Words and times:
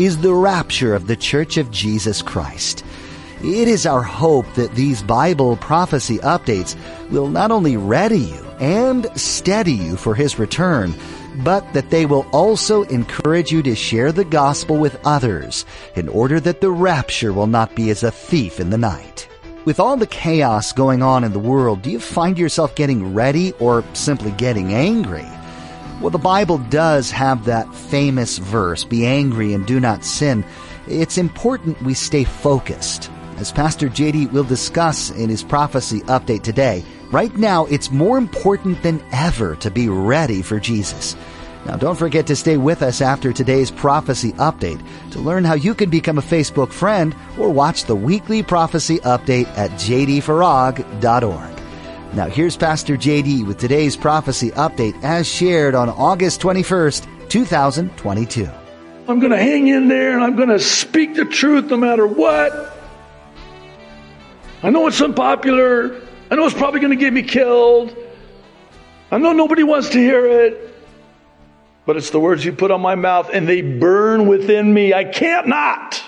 is 0.00 0.16
the 0.22 0.32
rapture 0.32 0.94
of 0.94 1.06
the 1.06 1.16
Church 1.16 1.58
of 1.58 1.70
Jesus 1.70 2.22
Christ. 2.22 2.82
It 3.44 3.68
is 3.68 3.84
our 3.84 4.02
hope 4.02 4.46
that 4.54 4.74
these 4.74 5.02
Bible 5.02 5.58
prophecy 5.58 6.16
updates 6.20 6.74
will 7.10 7.28
not 7.28 7.50
only 7.50 7.76
ready 7.76 8.20
you 8.20 8.46
and 8.60 9.06
steady 9.14 9.74
you 9.74 9.98
for 9.98 10.14
His 10.14 10.38
return, 10.38 10.94
but 11.44 11.70
that 11.74 11.90
they 11.90 12.06
will 12.06 12.26
also 12.32 12.84
encourage 12.84 13.52
you 13.52 13.62
to 13.62 13.74
share 13.74 14.10
the 14.10 14.24
gospel 14.24 14.78
with 14.78 14.98
others 15.04 15.66
in 15.96 16.08
order 16.08 16.40
that 16.40 16.62
the 16.62 16.70
rapture 16.70 17.34
will 17.34 17.46
not 17.46 17.76
be 17.76 17.90
as 17.90 18.02
a 18.02 18.10
thief 18.10 18.58
in 18.58 18.70
the 18.70 18.78
night. 18.78 19.28
With 19.66 19.78
all 19.78 19.98
the 19.98 20.06
chaos 20.06 20.72
going 20.72 21.02
on 21.02 21.24
in 21.24 21.34
the 21.34 21.38
world, 21.38 21.82
do 21.82 21.90
you 21.90 22.00
find 22.00 22.38
yourself 22.38 22.74
getting 22.74 23.12
ready 23.12 23.52
or 23.60 23.84
simply 23.92 24.30
getting 24.32 24.72
angry? 24.72 25.28
Well, 26.00 26.10
the 26.10 26.18
Bible 26.18 26.56
does 26.56 27.10
have 27.10 27.44
that 27.44 27.74
famous 27.74 28.38
verse, 28.38 28.84
be 28.84 29.04
angry 29.04 29.52
and 29.52 29.66
do 29.66 29.78
not 29.78 30.02
sin. 30.02 30.46
It's 30.86 31.18
important 31.18 31.82
we 31.82 31.92
stay 31.92 32.24
focused. 32.24 33.10
As 33.36 33.52
Pastor 33.52 33.88
JD 33.88 34.32
will 34.32 34.44
discuss 34.44 35.10
in 35.10 35.28
his 35.28 35.42
prophecy 35.42 36.00
update 36.02 36.42
today, 36.42 36.84
right 37.10 37.36
now 37.36 37.66
it's 37.66 37.90
more 37.90 38.16
important 38.16 38.82
than 38.82 39.04
ever 39.12 39.56
to 39.56 39.70
be 39.70 39.90
ready 39.90 40.40
for 40.40 40.58
Jesus. 40.58 41.16
Now 41.66 41.76
don't 41.76 41.98
forget 41.98 42.26
to 42.28 42.36
stay 42.36 42.56
with 42.56 42.80
us 42.82 43.02
after 43.02 43.30
today's 43.30 43.70
prophecy 43.70 44.32
update 44.32 44.82
to 45.10 45.20
learn 45.20 45.44
how 45.44 45.54
you 45.54 45.74
can 45.74 45.90
become 45.90 46.16
a 46.16 46.22
Facebook 46.22 46.72
friend 46.72 47.14
or 47.38 47.50
watch 47.50 47.84
the 47.84 47.96
weekly 47.96 48.42
prophecy 48.42 49.00
update 49.00 49.48
at 49.48 49.70
jdfarag.org. 49.72 51.59
Now 52.12 52.26
here's 52.26 52.56
Pastor 52.56 52.96
JD 52.96 53.46
with 53.46 53.58
today's 53.58 53.96
prophecy 53.96 54.50
update 54.52 55.00
as 55.04 55.28
shared 55.28 55.76
on 55.76 55.88
August 55.88 56.40
21st, 56.40 57.28
2022. 57.28 58.50
I'm 59.06 59.20
going 59.20 59.30
to 59.30 59.38
hang 59.38 59.68
in 59.68 59.86
there 59.86 60.14
and 60.14 60.24
I'm 60.24 60.34
going 60.34 60.48
to 60.48 60.58
speak 60.58 61.14
the 61.14 61.24
truth 61.24 61.66
no 61.66 61.76
matter 61.76 62.08
what. 62.08 62.76
I 64.64 64.70
know 64.70 64.88
it's 64.88 65.00
unpopular. 65.00 66.02
I 66.32 66.34
know 66.34 66.46
it's 66.46 66.54
probably 66.54 66.80
going 66.80 66.90
to 66.90 66.96
get 66.96 67.12
me 67.12 67.22
killed. 67.22 67.96
I 69.12 69.18
know 69.18 69.32
nobody 69.32 69.62
wants 69.62 69.90
to 69.90 69.98
hear 69.98 70.26
it. 70.26 70.74
But 71.86 71.96
it's 71.96 72.10
the 72.10 72.20
words 72.20 72.44
you 72.44 72.52
put 72.52 72.72
on 72.72 72.80
my 72.80 72.96
mouth 72.96 73.30
and 73.32 73.48
they 73.48 73.62
burn 73.62 74.26
within 74.26 74.74
me. 74.74 74.92
I 74.92 75.04
can't 75.04 75.46
not. 75.46 76.02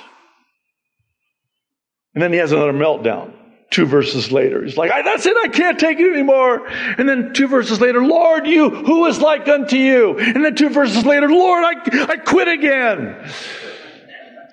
And 2.15 2.23
then 2.23 2.33
he 2.33 2.39
has 2.41 2.51
another 2.51 2.73
meltdown 2.73 3.35
two 3.73 3.87
verses 3.87 4.31
later. 4.31 4.63
He's 4.63 4.77
like, 4.77 4.91
that's 4.91 5.27
it, 5.27 5.37
I 5.37 5.49
can't 5.49 5.79
take 5.79 5.99
it 5.99 6.13
anymore. 6.13 6.67
And 6.69 7.09
then 7.09 7.33
two 7.33 7.49
verses 7.49 7.81
later, 7.81 8.05
Lord, 8.05 8.47
you, 8.47 8.71
who 8.71 9.07
is 9.07 9.19
like 9.19 9.49
unto 9.49 9.77
you? 9.77 10.19
And 10.19 10.45
then 10.45 10.55
two 10.55 10.69
verses 10.69 11.05
later, 11.05 11.29
Lord, 11.29 11.65
I, 11.65 12.13
I 12.13 12.17
quit 12.19 12.49
again. 12.49 13.33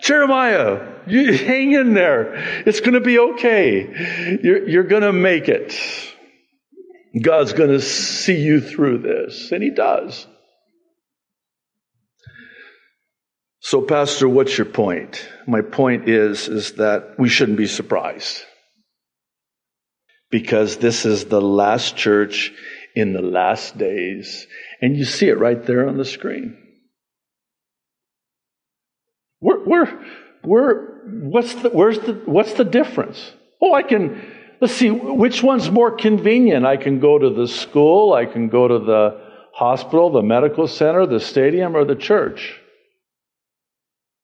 Jeremiah, 0.02 0.88
you 1.06 1.34
hang 1.38 1.74
in 1.74 1.94
there. 1.94 2.64
It's 2.66 2.80
going 2.80 2.94
to 2.94 3.02
be 3.02 3.20
okay. 3.20 4.40
You're, 4.42 4.68
you're 4.68 4.84
going 4.86 5.04
to 5.04 5.14
make 5.14 5.50
it. 5.50 5.78
God's 7.22 7.54
going 7.54 7.72
to 7.72 7.82
see 7.82 8.40
you 8.40 8.62
through 8.62 9.00
this. 9.00 9.52
And 9.52 9.62
He 9.62 9.72
does. 9.72 10.26
So, 13.62 13.82
Pastor, 13.82 14.30
what's 14.30 14.58
your 14.58 14.66
point? 14.66 15.28
My 15.46 15.62
point 15.62 16.08
is, 16.08 16.48
is 16.48 16.74
that 16.74 17.16
we 17.20 17.28
shouldn't 17.28 17.58
be 17.58 17.68
surprised 17.68 18.46
because 20.30 20.78
this 20.78 21.06
is 21.06 21.26
the 21.26 21.42
last 21.42 21.96
church 21.96 22.52
in 22.96 23.14
the 23.14 23.22
last 23.22 23.78
days. 23.78 24.48
And 24.82 24.96
you 24.96 25.06
see 25.06 25.28
it 25.28 25.40
right 25.40 25.64
there 25.66 25.88
on 25.88 25.98
the 25.98 26.06
screen. 26.06 26.58
We're, 29.42 29.64
we're, 29.64 30.06
we're, 30.44 31.02
what's 31.30 31.54
the, 31.56 31.70
where's 31.70 32.00
the, 32.00 32.14
what's 32.26 32.54
the 32.54 32.66
difference? 32.66 33.34
Oh, 33.62 33.74
I 33.74 33.84
can, 33.84 34.22
let's 34.62 34.74
see, 34.74 34.90
which 34.92 35.42
one's 35.42 35.72
more 35.72 35.92
convenient? 35.92 36.66
I 36.66 36.78
can 36.78 37.00
go 37.00 37.18
to 37.18 37.30
the 37.30 37.48
school, 37.48 38.14
I 38.14 38.26
can 38.26 38.50
go 38.50 38.68
to 38.68 38.80
the 38.80 39.22
hospital, 39.54 40.12
the 40.12 40.22
medical 40.22 40.68
center, 40.68 41.06
the 41.06 41.20
stadium, 41.20 41.76
or 41.76 41.86
the 41.86 41.96
church. 41.96 42.60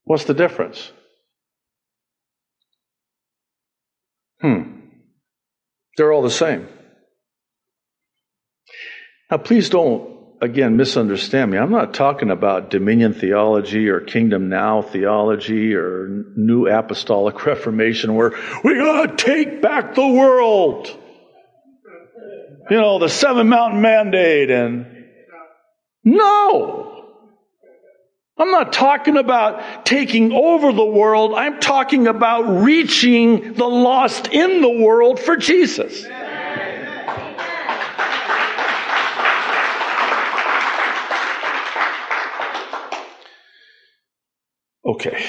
What's 0.04 0.26
the 0.26 0.34
difference? 0.34 0.92
They're 5.98 6.12
all 6.12 6.22
the 6.22 6.30
same. 6.30 6.68
Now, 9.32 9.38
please 9.38 9.70
don't, 9.70 10.36
again, 10.42 10.78
misunderstand 10.78 11.52
me. 11.52 11.58
I'm 11.58 11.72
not 11.72 11.94
talking 11.94 12.30
about 12.30 12.70
dominion 12.70 13.14
theology 13.14 13.90
or 13.90 14.02
kingdom 14.02 14.50
now 14.50 14.82
theology 14.82 15.74
or 15.74 16.26
new 16.36 16.68
apostolic 16.68 17.46
reformation 17.46 18.16
where 18.16 18.34
we 18.64 18.76
gotta 18.76 19.16
take 19.16 19.62
back 19.62 19.96
the 19.96 20.08
world. 20.08 20.88
You 22.70 22.78
know, 22.78 23.00
the 23.00 23.10
seven 23.10 23.48
mountain 23.48 23.82
mandate 23.82 24.50
and 24.50 24.88
no. 26.04 26.95
I'm 28.38 28.52
not 28.52 28.74
talking 28.74 29.16
about 29.16 29.86
taking 29.86 30.34
over 30.34 30.74
the 30.74 30.86
world. 30.86 31.34
I'm 31.36 31.62
talking 31.62 32.06
about 32.08 32.42
reaching 32.64 33.54
the 33.54 33.66
lost 33.66 34.28
in 34.28 34.62
the 34.62 34.70
world 34.70 35.22
for 35.22 35.38
Jesus. 35.38 36.06
Okay. 44.86 45.26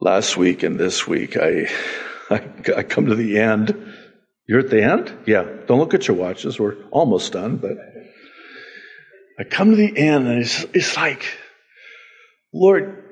Last 0.00 0.38
week 0.38 0.62
and 0.62 0.80
this 0.80 1.06
week, 1.06 1.36
I, 1.36 1.68
I, 2.30 2.50
I 2.78 2.82
come 2.82 3.06
to 3.06 3.14
the 3.14 3.38
end. 3.38 3.94
You're 4.48 4.60
at 4.60 4.70
the 4.70 4.82
end? 4.82 5.16
Yeah. 5.26 5.44
Don't 5.66 5.78
look 5.78 5.92
at 5.92 6.08
your 6.08 6.16
watches. 6.16 6.58
We're 6.58 6.82
almost 6.90 7.34
done, 7.34 7.58
but. 7.58 7.76
I 9.38 9.44
come 9.44 9.70
to 9.70 9.76
the 9.76 9.96
end 9.96 10.26
and 10.28 10.40
it's, 10.40 10.64
it's 10.74 10.96
like, 10.96 11.24
Lord, 12.52 13.02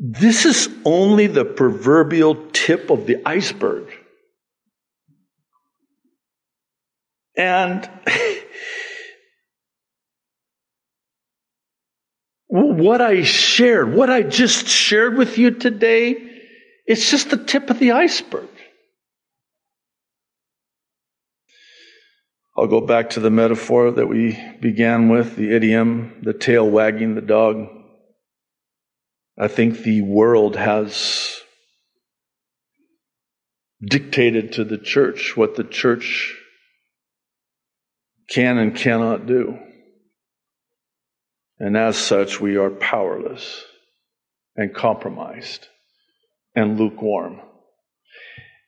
this 0.00 0.44
is 0.46 0.68
only 0.84 1.26
the 1.26 1.44
proverbial 1.44 2.50
tip 2.52 2.90
of 2.90 3.06
the 3.06 3.22
iceberg. 3.26 3.92
And 7.36 7.88
what 12.48 13.00
I 13.00 13.22
shared, 13.22 13.94
what 13.94 14.10
I 14.10 14.22
just 14.22 14.66
shared 14.66 15.16
with 15.16 15.38
you 15.38 15.52
today, 15.52 16.16
it's 16.86 17.10
just 17.10 17.30
the 17.30 17.36
tip 17.36 17.70
of 17.70 17.78
the 17.78 17.92
iceberg. 17.92 18.48
I'll 22.58 22.66
go 22.66 22.80
back 22.80 23.10
to 23.10 23.20
the 23.20 23.30
metaphor 23.30 23.92
that 23.92 24.08
we 24.08 24.36
began 24.60 25.08
with, 25.08 25.36
the 25.36 25.54
idiom, 25.54 26.18
the 26.22 26.32
tail 26.32 26.68
wagging 26.68 27.14
the 27.14 27.20
dog. 27.20 27.68
I 29.38 29.46
think 29.46 29.78
the 29.78 30.02
world 30.02 30.56
has 30.56 31.40
dictated 33.80 34.54
to 34.54 34.64
the 34.64 34.76
church 34.76 35.36
what 35.36 35.54
the 35.54 35.62
church 35.62 36.34
can 38.28 38.58
and 38.58 38.74
cannot 38.74 39.26
do. 39.26 39.56
And 41.60 41.76
as 41.76 41.96
such, 41.96 42.40
we 42.40 42.56
are 42.56 42.70
powerless 42.70 43.62
and 44.56 44.74
compromised 44.74 45.68
and 46.56 46.76
lukewarm. 46.76 47.38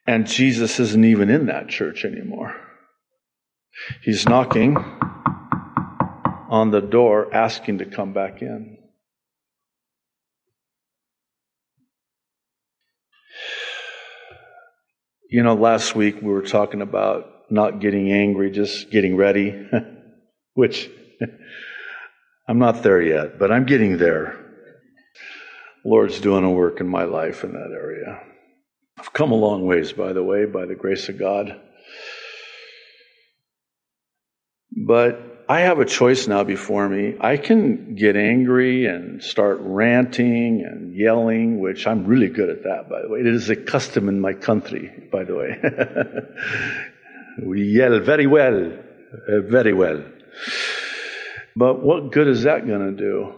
And 0.06 0.28
Jesus 0.28 0.78
isn't 0.78 1.04
even 1.04 1.28
in 1.28 1.46
that 1.46 1.66
church 1.66 2.04
anymore. 2.04 2.54
He's 4.02 4.28
knocking 4.28 4.76
on 6.48 6.70
the 6.70 6.80
door, 6.80 7.32
asking 7.34 7.78
to 7.78 7.84
come 7.84 8.12
back 8.12 8.42
in. 8.42 8.78
You 15.30 15.44
know, 15.44 15.54
last 15.54 15.94
week 15.94 16.16
we 16.20 16.28
were 16.28 16.42
talking 16.42 16.82
about 16.82 17.26
not 17.50 17.80
getting 17.80 18.10
angry, 18.10 18.50
just 18.50 18.90
getting 18.90 19.16
ready, 19.16 19.68
which 20.54 20.90
I'm 22.48 22.58
not 22.58 22.82
there 22.82 23.00
yet, 23.00 23.38
but 23.38 23.52
I'm 23.52 23.64
getting 23.64 23.98
there. 23.98 24.36
Lord's 25.84 26.20
doing 26.20 26.44
a 26.44 26.50
work 26.50 26.80
in 26.80 26.88
my 26.88 27.04
life 27.04 27.44
in 27.44 27.52
that 27.52 27.70
area. 27.72 28.20
I've 28.98 29.12
come 29.12 29.30
a 29.30 29.36
long 29.36 29.64
ways, 29.64 29.92
by 29.92 30.12
the 30.12 30.22
way, 30.22 30.44
by 30.44 30.66
the 30.66 30.74
grace 30.74 31.08
of 31.08 31.18
God. 31.18 31.58
But 34.90 35.44
I 35.48 35.60
have 35.60 35.78
a 35.78 35.84
choice 35.84 36.26
now 36.26 36.42
before 36.42 36.88
me. 36.88 37.14
I 37.20 37.36
can 37.36 37.94
get 37.94 38.16
angry 38.16 38.86
and 38.86 39.22
start 39.22 39.58
ranting 39.60 40.64
and 40.68 40.96
yelling, 40.96 41.60
which 41.60 41.86
I'm 41.86 42.06
really 42.06 42.26
good 42.26 42.50
at 42.50 42.64
that, 42.64 42.88
by 42.90 43.02
the 43.02 43.08
way. 43.08 43.20
It 43.20 43.28
is 43.28 43.48
a 43.50 43.54
custom 43.54 44.08
in 44.08 44.18
my 44.20 44.32
country, 44.32 44.90
by 45.12 45.22
the 45.22 45.36
way. 45.36 45.62
we 47.46 47.62
yell 47.66 48.00
very 48.00 48.26
well, 48.26 48.72
uh, 49.28 49.40
very 49.42 49.72
well. 49.72 50.02
But 51.54 51.84
what 51.84 52.10
good 52.10 52.26
is 52.26 52.42
that 52.42 52.66
going 52.66 52.96
to 52.96 53.00
do? 53.00 53.32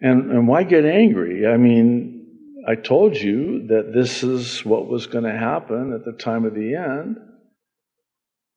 And, 0.00 0.30
and 0.30 0.48
why 0.48 0.62
get 0.62 0.86
angry? 0.86 1.46
I 1.46 1.58
mean, 1.58 2.26
I 2.66 2.76
told 2.76 3.18
you 3.18 3.66
that 3.66 3.92
this 3.92 4.22
is 4.22 4.64
what 4.64 4.88
was 4.88 5.08
going 5.08 5.24
to 5.24 5.38
happen 5.38 5.92
at 5.92 6.06
the 6.06 6.16
time 6.16 6.46
of 6.46 6.54
the 6.54 6.74
end. 6.74 7.18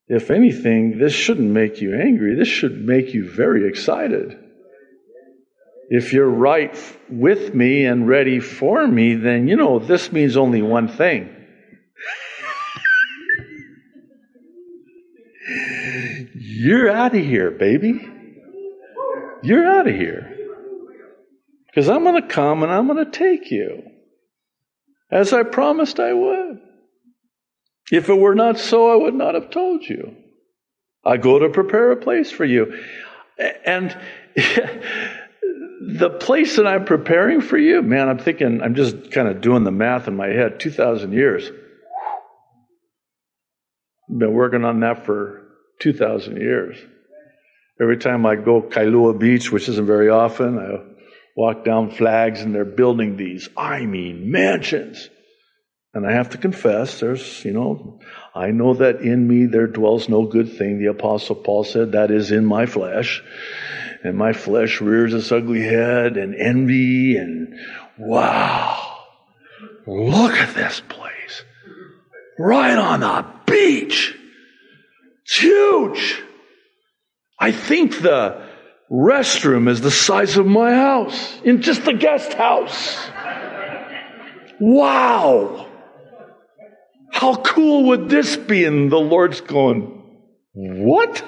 If 0.09 0.31
anything, 0.31 0.97
this 0.97 1.13
shouldn't 1.13 1.51
make 1.51 1.81
you 1.81 1.95
angry. 1.95 2.33
This 2.33 2.47
should 2.47 2.83
make 2.83 3.13
you 3.13 3.29
very 3.29 3.69
excited. 3.69 4.39
If 5.91 6.13
you're 6.13 6.27
right 6.27 6.75
with 7.09 7.53
me 7.53 7.85
and 7.85 8.07
ready 8.07 8.39
for 8.39 8.87
me, 8.87 9.13
then 9.13 9.47
you 9.47 9.55
know 9.55 9.77
this 9.77 10.11
means 10.11 10.35
only 10.35 10.63
one 10.63 10.87
thing. 10.87 11.29
you're 16.35 16.89
out 16.89 17.15
of 17.15 17.23
here, 17.23 17.51
baby. 17.51 18.09
You're 19.43 19.67
out 19.67 19.87
of 19.87 19.93
here. 19.93 20.35
Because 21.67 21.87
I'm 21.87 22.03
going 22.03 22.19
to 22.19 22.27
come 22.27 22.63
and 22.63 22.71
I'm 22.71 22.87
going 22.87 23.05
to 23.05 23.11
take 23.11 23.51
you. 23.51 23.83
As 25.11 25.33
I 25.33 25.43
promised 25.43 25.99
I 25.99 26.13
would. 26.13 26.61
If 27.91 28.09
it 28.09 28.17
were 28.17 28.35
not 28.35 28.59
so, 28.59 28.91
I 28.91 28.95
would 28.95 29.15
not 29.15 29.35
have 29.35 29.49
told 29.49 29.83
you. 29.83 30.15
I 31.03 31.17
go 31.17 31.39
to 31.39 31.49
prepare 31.49 31.91
a 31.91 31.97
place 31.97 32.31
for 32.31 32.45
you. 32.45 32.81
And 33.65 33.97
the 34.35 36.09
place 36.19 36.57
that 36.57 36.67
I'm 36.67 36.85
preparing 36.85 37.41
for 37.41 37.57
you, 37.57 37.81
man, 37.81 38.09
I'm 38.09 38.19
thinking, 38.19 38.61
I'm 38.61 38.75
just 38.75 39.11
kind 39.11 39.27
of 39.27 39.41
doing 39.41 39.63
the 39.63 39.71
math 39.71 40.07
in 40.07 40.15
my 40.15 40.27
head 40.27 40.59
2,000 40.59 41.13
years. 41.13 41.49
I've 44.09 44.19
been 44.19 44.33
working 44.33 44.65
on 44.65 44.81
that 44.81 45.05
for 45.05 45.47
2,000 45.79 46.37
years. 46.37 46.77
Every 47.81 47.97
time 47.97 48.25
I 48.25 48.35
go 48.35 48.61
Kailua 48.61 49.17
Beach, 49.17 49.51
which 49.51 49.69
isn't 49.69 49.85
very 49.85 50.09
often, 50.09 50.59
I 50.59 50.83
walk 51.35 51.63
down 51.63 51.91
flags 51.91 52.41
and 52.41 52.53
they're 52.53 52.65
building 52.65 53.15
these, 53.15 53.47
I 53.55 53.85
mean, 53.85 54.29
mansions. 54.29 55.09
And 55.93 56.05
I 56.05 56.11
have 56.11 56.29
to 56.31 56.37
confess, 56.37 56.99
there's, 56.99 57.43
you 57.43 57.51
know, 57.51 57.99
I 58.35 58.51
know 58.51 58.75
that 58.75 59.01
in 59.01 59.27
me 59.27 59.47
there 59.47 59.65
dwells 59.65 60.07
no 60.07 60.27
good 60.27 60.53
thing. 60.57 60.77
The 60.77 60.91
apostle 60.91 61.35
Paul 61.35 61.63
said 61.63 61.93
that 61.93 62.11
is 62.11 62.31
in 62.31 62.45
my 62.45 62.67
flesh. 62.67 63.23
And 64.03 64.15
my 64.15 64.33
flesh 64.33 64.81
rears 64.81 65.13
its 65.13 65.31
ugly 65.31 65.63
head 65.63 66.15
and 66.15 66.35
envy 66.35 67.17
and 67.17 67.55
wow, 67.97 68.97
look 69.87 70.33
at 70.33 70.55
this 70.55 70.81
place. 70.87 71.43
Right 72.37 72.77
on 72.77 72.99
the 73.01 73.25
beach. 73.45 74.15
It's 75.23 75.39
huge. 75.39 76.21
I 77.37 77.51
think 77.51 78.01
the 78.01 78.47
restroom 78.91 79.67
is 79.67 79.81
the 79.81 79.91
size 79.91 80.37
of 80.37 80.45
my 80.45 80.73
house 80.73 81.41
in 81.43 81.61
just 81.61 81.83
the 81.83 81.93
guest 81.93 82.33
house. 82.33 83.09
Wow. 84.59 85.68
How 87.19 87.35
cool 87.35 87.83
would 87.87 88.07
this 88.07 88.37
be? 88.37 88.63
And 88.63 88.89
the 88.89 88.97
Lord's 88.97 89.41
going, 89.41 90.01
What? 90.53 91.21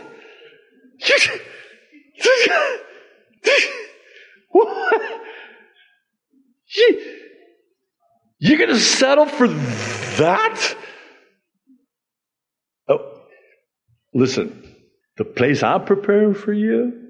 what? 4.51 5.01
You, 6.73 7.17
you're 8.39 8.57
going 8.57 8.69
to 8.69 8.79
settle 8.79 9.25
for 9.25 9.49
that? 9.49 10.77
Oh, 12.87 13.23
listen, 14.13 14.63
the 15.17 15.25
place 15.25 15.61
I'm 15.61 15.83
preparing 15.83 16.35
for 16.35 16.53
you, 16.53 17.09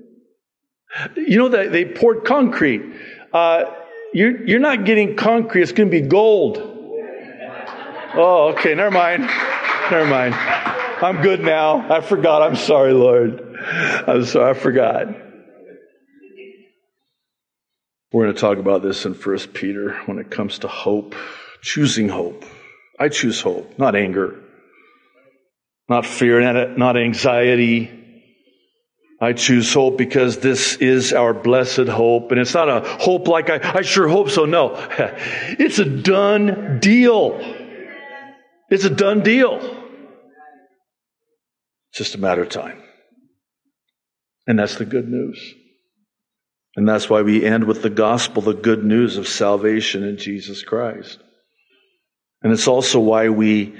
you 1.16 1.38
know 1.38 1.50
that 1.50 1.72
they 1.72 1.86
poured 1.86 2.26
concrete. 2.26 2.82
Uh, 3.32 3.66
you're, 4.12 4.44
you're 4.48 4.60
not 4.60 4.86
getting 4.86 5.16
concrete, 5.16 5.62
it's 5.62 5.72
going 5.72 5.92
to 5.92 6.02
be 6.02 6.08
gold. 6.08 6.71
Oh, 8.14 8.50
okay, 8.54 8.76
never 8.76 8.92
mind. 8.92 9.24
Never 9.90 10.06
mind. 10.06 10.34
I'm 10.34 11.22
good 11.22 11.42
now. 11.42 11.92
I 11.92 12.02
forgot. 12.02 12.42
I'm 12.42 12.56
sorry, 12.56 12.94
Lord. 12.94 13.42
I'm 13.58 14.26
sorry, 14.26 14.52
I 14.52 14.54
forgot. 14.54 15.08
We're 18.12 18.26
going 18.26 18.36
to 18.36 18.42
talk 18.42 18.58
about 18.58 18.84
this 18.84 19.06
in 19.06 19.14
First 19.14 19.54
Peter 19.54 19.94
when 20.06 20.20
it 20.20 20.30
comes 20.30 20.60
to 20.60 20.68
hope, 20.68 21.16
choosing 21.62 22.10
hope. 22.10 22.44
I 23.00 23.08
choose 23.08 23.40
hope, 23.40 23.80
not 23.80 23.96
anger, 23.96 24.36
not 25.88 26.06
fear, 26.06 26.42
not 26.76 26.98
anxiety. 26.98 27.98
I 29.22 29.34
choose 29.34 29.74
hope 29.74 29.98
because 29.98 30.40
this 30.40 30.76
is 30.78 31.14
our 31.14 31.34
blessed 31.34 31.88
hope. 31.88 32.32
And 32.32 32.42
it's 32.42 32.54
not 32.54 32.68
a 32.68 32.82
hope 32.82 33.28
like 33.28 33.50
I, 33.50 33.78
I 33.78 33.82
sure 33.84 34.08
hope 34.08 34.30
so. 34.30 34.46
No, 34.46 34.74
it's 35.58 35.80
a 35.80 35.86
done 35.86 36.80
deal. 36.80 37.40
It's 38.72 38.86
a 38.86 38.90
done 38.90 39.22
deal. 39.22 39.58
It's 41.90 41.98
just 41.98 42.16
a 42.16 42.18
matter 42.18 42.42
of 42.42 42.50
time. 42.50 42.82
And 44.48 44.58
that's 44.58 44.76
the 44.76 44.86
good 44.86 45.10
news. 45.10 45.54
And 46.78 46.88
that's 46.88 47.10
why 47.10 47.22
we 47.22 47.46
end 47.46 47.66
with 47.66 47.82
the 47.82 47.90
gospel, 47.90 48.42
the 48.42 48.54
good 48.54 48.86
news 48.86 49.18
of 49.18 49.28
salvation 49.28 50.04
in 50.04 50.18
Jesus 50.18 50.64
Christ. 50.64 51.20
And 52.42 52.54
it's 52.54 52.70
also 52.70 53.02
why 53.02 53.28
we 53.28 53.76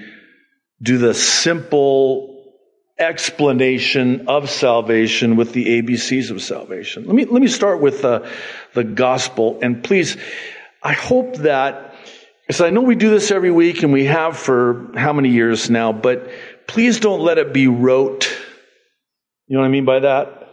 do 0.82 0.98
the 0.98 1.14
simple 1.14 2.54
explanation 3.00 4.28
of 4.28 4.50
salvation 4.50 5.38
with 5.38 5.54
the 5.54 5.82
ABCs 5.82 6.32
of 6.32 6.42
salvation. 6.42 7.06
Let 7.06 7.16
me, 7.16 7.24
let 7.26 7.42
me 7.42 7.48
start 7.48 7.80
with 7.80 8.02
the, 8.02 8.30
the 8.74 8.84
gospel. 8.84 9.60
And 9.62 9.82
please, 9.82 10.18
I 10.84 10.92
hope 10.92 11.38
that 11.38 11.91
so 12.54 12.66
I 12.66 12.70
know 12.70 12.82
we 12.82 12.96
do 12.96 13.10
this 13.10 13.32
every 13.32 13.52
week 13.52 13.84
and 13.84 13.94
we 13.94 14.06
have 14.06 14.38
for 14.38 14.92
how 14.96 15.14
many 15.14 15.30
years 15.30 15.70
now, 15.70 15.92
but 15.92 16.30
please 16.68 17.00
don't 17.00 17.22
let 17.22 17.38
it 17.38 17.54
be 17.54 17.68
rote. 17.68 18.32
You 19.48 19.56
know 19.56 19.62
what 19.62 19.68
I 19.68 19.72
mean 19.72 19.86
by 19.86 20.00
that? 20.00 20.50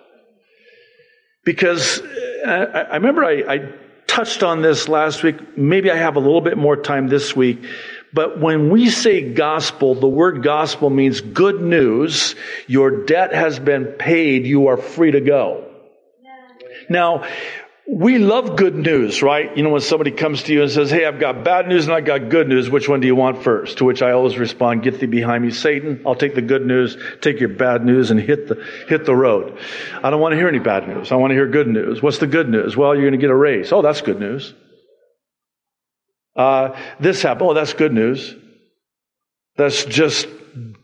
Because 1.44 2.00
uh, 2.00 2.66
I, 2.74 2.80
I 2.80 2.94
remember 2.96 3.24
I, 3.24 3.54
I 3.54 3.72
touched 4.06 4.42
on 4.42 4.60
this 4.60 4.88
last 4.88 5.22
week. 5.22 5.56
Maybe 5.56 5.90
I 5.90 5.96
have 5.96 6.16
a 6.16 6.20
little 6.20 6.40
bit 6.40 6.58
more 6.58 6.76
time 6.76 7.08
this 7.08 7.36
week. 7.36 7.64
But 8.12 8.40
when 8.40 8.70
we 8.70 8.90
say 8.90 9.32
gospel, 9.32 9.94
the 9.94 10.08
word 10.08 10.42
gospel 10.42 10.90
means 10.90 11.20
good 11.20 11.60
news. 11.60 12.34
Your 12.66 13.04
debt 13.04 13.34
has 13.34 13.58
been 13.58 13.84
paid. 13.84 14.46
You 14.46 14.68
are 14.68 14.76
free 14.76 15.10
to 15.12 15.20
go. 15.20 15.64
Now, 16.88 17.24
we 17.90 18.18
love 18.18 18.56
good 18.56 18.74
news, 18.74 19.22
right? 19.22 19.56
You 19.56 19.62
know, 19.62 19.70
when 19.70 19.80
somebody 19.80 20.10
comes 20.10 20.42
to 20.42 20.52
you 20.52 20.60
and 20.62 20.70
says, 20.70 20.90
Hey, 20.90 21.06
I've 21.06 21.18
got 21.18 21.42
bad 21.42 21.68
news 21.68 21.86
and 21.86 21.94
I've 21.94 22.04
got 22.04 22.28
good 22.28 22.46
news, 22.46 22.68
which 22.68 22.86
one 22.86 23.00
do 23.00 23.06
you 23.06 23.16
want 23.16 23.42
first? 23.42 23.78
To 23.78 23.86
which 23.86 24.02
I 24.02 24.12
always 24.12 24.36
respond, 24.36 24.82
Get 24.82 25.00
thee 25.00 25.06
behind 25.06 25.42
me, 25.42 25.50
Satan. 25.50 26.02
I'll 26.04 26.14
take 26.14 26.34
the 26.34 26.42
good 26.42 26.66
news, 26.66 26.98
take 27.22 27.40
your 27.40 27.48
bad 27.48 27.86
news 27.86 28.10
and 28.10 28.20
hit 28.20 28.46
the, 28.46 28.62
hit 28.88 29.06
the 29.06 29.16
road. 29.16 29.58
I 30.02 30.10
don't 30.10 30.20
want 30.20 30.32
to 30.32 30.36
hear 30.36 30.48
any 30.48 30.58
bad 30.58 30.86
news. 30.86 31.10
I 31.10 31.16
want 31.16 31.30
to 31.30 31.34
hear 31.34 31.48
good 31.48 31.66
news. 31.66 32.02
What's 32.02 32.18
the 32.18 32.26
good 32.26 32.50
news? 32.50 32.76
Well, 32.76 32.94
you're 32.94 33.04
going 33.04 33.12
to 33.12 33.18
get 33.18 33.30
a 33.30 33.36
raise. 33.36 33.72
Oh, 33.72 33.80
that's 33.80 34.02
good 34.02 34.20
news. 34.20 34.52
Uh, 36.36 36.78
this 37.00 37.22
happened. 37.22 37.50
Oh, 37.50 37.54
that's 37.54 37.72
good 37.72 37.94
news. 37.94 38.34
That's 39.56 39.86
just 39.86 40.28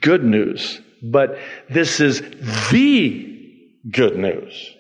good 0.01 0.25
news. 0.25 0.81
But 1.03 1.39
this 1.69 2.01
is 2.01 2.23
the 2.71 3.51
good 3.91 4.17
news. 4.17 4.74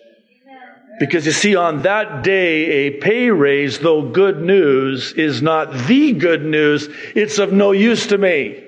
Because 1.01 1.27
you 1.27 1.33
see, 1.33 1.57
on 1.57 1.83
that 1.83 2.23
day, 2.23 2.87
a 2.87 2.91
pay 2.99 3.31
raise, 3.31 3.81
though 3.81 4.11
good 4.11 4.41
news, 4.41 5.13
is 5.13 5.43
not 5.43 5.73
the 5.87 6.13
good 6.13 6.45
news. 6.45 6.89
It's 7.15 7.39
of 7.39 7.53
no 7.53 7.73
use 7.73 8.09
to 8.09 8.19
me. 8.19 8.63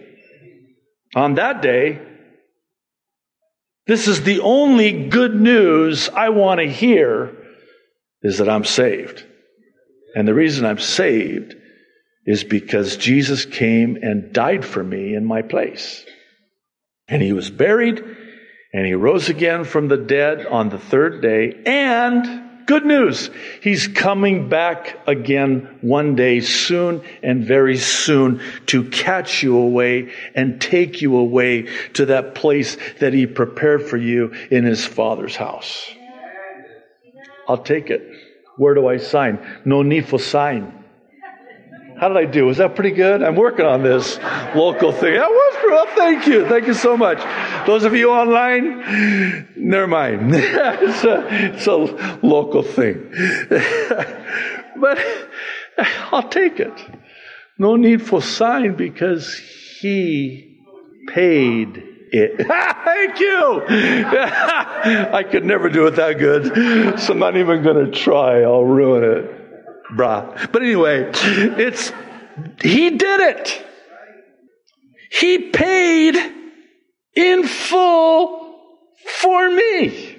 On 1.15 1.35
that 1.35 1.63
day, 1.63 2.01
this 3.87 4.09
is 4.09 4.23
the 4.23 4.41
only 4.41 5.09
good 5.09 5.35
news 5.35 6.09
I 6.09 6.31
want 6.31 6.59
to 6.61 6.69
hear 6.69 7.37
is 8.23 8.39
that 8.39 8.49
I'm 8.49 8.65
saved. 8.65 9.25
And 10.17 10.27
the 10.27 10.35
reason 10.35 10.67
I'm 10.67 10.79
saved 10.79 11.55
is 12.25 12.43
because 12.43 12.97
Jesus 12.97 13.45
came 13.45 13.99
and 14.03 14.33
died 14.33 14.65
for 14.65 14.83
me 14.83 15.15
in 15.15 15.25
my 15.25 15.43
place. 15.43 16.05
And 17.07 17.23
he 17.23 17.33
was 17.33 17.51
buried 17.51 18.05
and 18.73 18.87
he 18.87 18.95
rose 18.95 19.29
again 19.29 19.65
from 19.65 19.89
the 19.89 19.97
dead 19.97 20.47
on 20.47 20.69
the 20.69 20.79
third 20.79 21.23
day. 21.23 21.63
And 21.65 22.47
Good 22.67 22.85
news. 22.85 23.31
He's 23.63 23.87
coming 23.87 24.49
back 24.49 24.99
again 25.07 25.79
one 25.83 26.17
day 26.17 26.41
soon 26.41 27.01
and 27.23 27.45
very 27.45 27.77
soon 27.77 28.41
to 28.67 28.83
catch 28.91 29.45
you 29.45 29.57
away 29.57 30.13
and 30.35 30.61
take 30.61 31.01
you 31.01 31.17
away 31.17 31.69
to 31.93 32.07
that 32.07 32.35
place 32.35 32.77
that 32.99 33.13
he 33.13 33.29
prepared 33.29 33.85
for 33.85 33.97
you 33.97 34.35
in 34.51 34.65
his 34.65 34.85
father's 34.85 35.37
house. 35.37 35.89
I'll 37.49 37.63
take 37.63 37.91
it. 37.91 38.03
Where 38.57 38.75
do 38.75 38.89
I 38.89 38.97
sign? 38.97 39.39
No 39.65 39.83
need 39.83 40.09
for 40.09 40.19
sign. 40.19 40.85
How 41.99 42.09
did 42.09 42.17
I 42.19 42.27
do? 42.27 42.45
Was 42.45 42.59
that 42.59 42.75
pretty 42.75 42.91
good? 42.91 43.23
I'm 43.23 43.37
working 43.37 43.65
on 43.65 43.83
this 43.83 44.19
local 44.55 44.93
thing. 44.93 45.15
That 45.15 45.31
was 45.31 45.47
well, 45.67 45.87
thank 45.97 46.27
you. 46.27 46.47
Thank 46.47 46.67
you 46.67 46.75
so 46.75 46.97
much. 46.97 47.19
Those 47.67 47.85
of 47.85 47.95
you 47.95 48.11
online, 48.11 49.47
never 49.57 49.87
mind. 49.87 50.31
it's, 50.35 51.05
a, 51.05 51.27
it's 51.31 51.67
a 51.67 51.77
local 52.25 52.63
thing. 52.63 53.11
but 54.77 54.99
I'll 56.13 56.29
take 56.29 56.61
it. 56.61 56.73
No 57.59 57.77
need 57.77 58.03
for 58.03 58.23
sign 58.23 58.75
because 58.77 59.35
he 59.81 60.61
paid 61.09 61.83
it. 62.13 62.47
Thank 62.47 63.21
you. 63.21 63.65
I 63.69 65.23
could 65.23 65.45
never 65.45 65.69
do 65.69 65.87
it 65.87 65.97
that 65.97 66.19
good, 66.19 67.01
so 67.01 67.13
I'm 67.13 67.19
not 67.19 67.37
even 67.37 67.63
going 67.63 67.87
to 67.87 67.91
try. 67.91 68.43
I'll 68.43 68.65
ruin 68.65 69.05
it 69.05 69.36
brah. 69.93 70.51
But 70.53 70.63
anyway, 70.63 71.11
it's, 71.15 71.93
he 72.63 72.91
did 72.91 73.21
it. 73.21 73.67
He 75.11 75.51
paid 75.51 76.17
in 77.15 77.47
full 77.47 78.59
for 79.23 79.51
me 79.51 80.19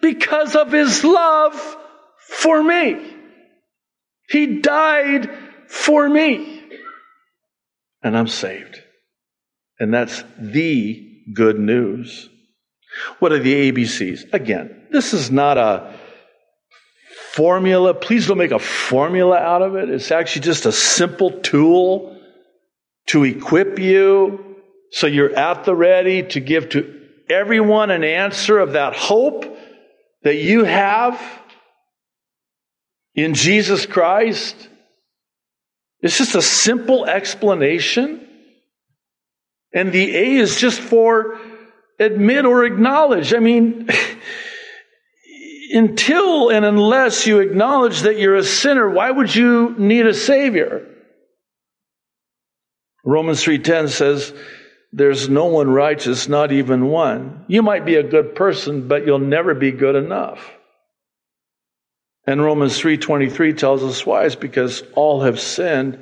because 0.00 0.56
of 0.56 0.72
his 0.72 1.04
love 1.04 1.76
for 2.28 2.62
me. 2.62 3.16
He 4.28 4.60
died 4.60 5.30
for 5.68 6.08
me. 6.08 6.62
And 8.02 8.16
I'm 8.16 8.28
saved. 8.28 8.80
And 9.78 9.92
that's 9.92 10.22
the 10.38 11.06
good 11.34 11.58
news. 11.58 12.28
What 13.18 13.32
are 13.32 13.38
the 13.38 13.72
ABCs? 13.72 14.32
Again, 14.32 14.86
this 14.90 15.12
is 15.12 15.30
not 15.30 15.58
a 15.58 15.94
formula. 17.34 17.94
Please 17.94 18.26
don't 18.26 18.38
make 18.38 18.50
a 18.50 18.58
formula 18.58 19.36
out 19.36 19.62
of 19.62 19.76
it. 19.76 19.88
It's 19.88 20.10
actually 20.10 20.42
just 20.42 20.66
a 20.66 20.72
simple 20.72 21.30
tool 21.40 22.20
to 23.06 23.24
equip 23.24 23.78
you 23.78 24.56
so 24.90 25.06
you're 25.06 25.34
at 25.36 25.64
the 25.64 25.74
ready 25.74 26.24
to 26.24 26.40
give 26.40 26.70
to 26.70 27.00
everyone 27.28 27.90
an 27.90 28.02
answer 28.02 28.58
of 28.58 28.72
that 28.72 28.94
hope 28.94 29.44
that 30.22 30.36
you 30.36 30.64
have 30.64 31.20
in 33.14 33.34
Jesus 33.34 33.86
Christ. 33.86 34.56
It's 36.02 36.18
just 36.18 36.34
a 36.34 36.42
simple 36.42 37.06
explanation. 37.06 38.26
And 39.72 39.92
the 39.92 40.16
A 40.16 40.36
is 40.36 40.56
just 40.56 40.80
for 40.80 41.38
admit 42.00 42.44
or 42.44 42.64
acknowledge. 42.64 43.32
I 43.34 43.38
mean, 43.38 43.88
until 45.72 46.50
and 46.50 46.64
unless 46.64 47.26
you 47.26 47.40
acknowledge 47.40 48.02
that 48.02 48.18
you're 48.18 48.36
a 48.36 48.44
sinner, 48.44 48.88
why 48.88 49.10
would 49.10 49.34
you 49.34 49.74
need 49.78 50.06
a 50.06 50.14
savior? 50.14 50.86
Romans 53.04 53.42
3:10 53.42 53.88
says 53.88 54.32
there's 54.92 55.28
no 55.28 55.46
one 55.46 55.70
righteous, 55.70 56.28
not 56.28 56.52
even 56.52 56.86
one. 56.86 57.44
You 57.48 57.62
might 57.62 57.84
be 57.84 57.94
a 57.94 58.02
good 58.02 58.34
person, 58.34 58.88
but 58.88 59.06
you'll 59.06 59.18
never 59.18 59.54
be 59.54 59.70
good 59.70 59.94
enough. 59.94 60.50
And 62.26 62.44
Romans 62.44 62.78
3:23 62.78 63.54
tells 63.54 63.82
us 63.82 64.04
why 64.04 64.24
it's 64.24 64.34
because 64.34 64.82
all 64.94 65.22
have 65.22 65.40
sinned 65.40 65.98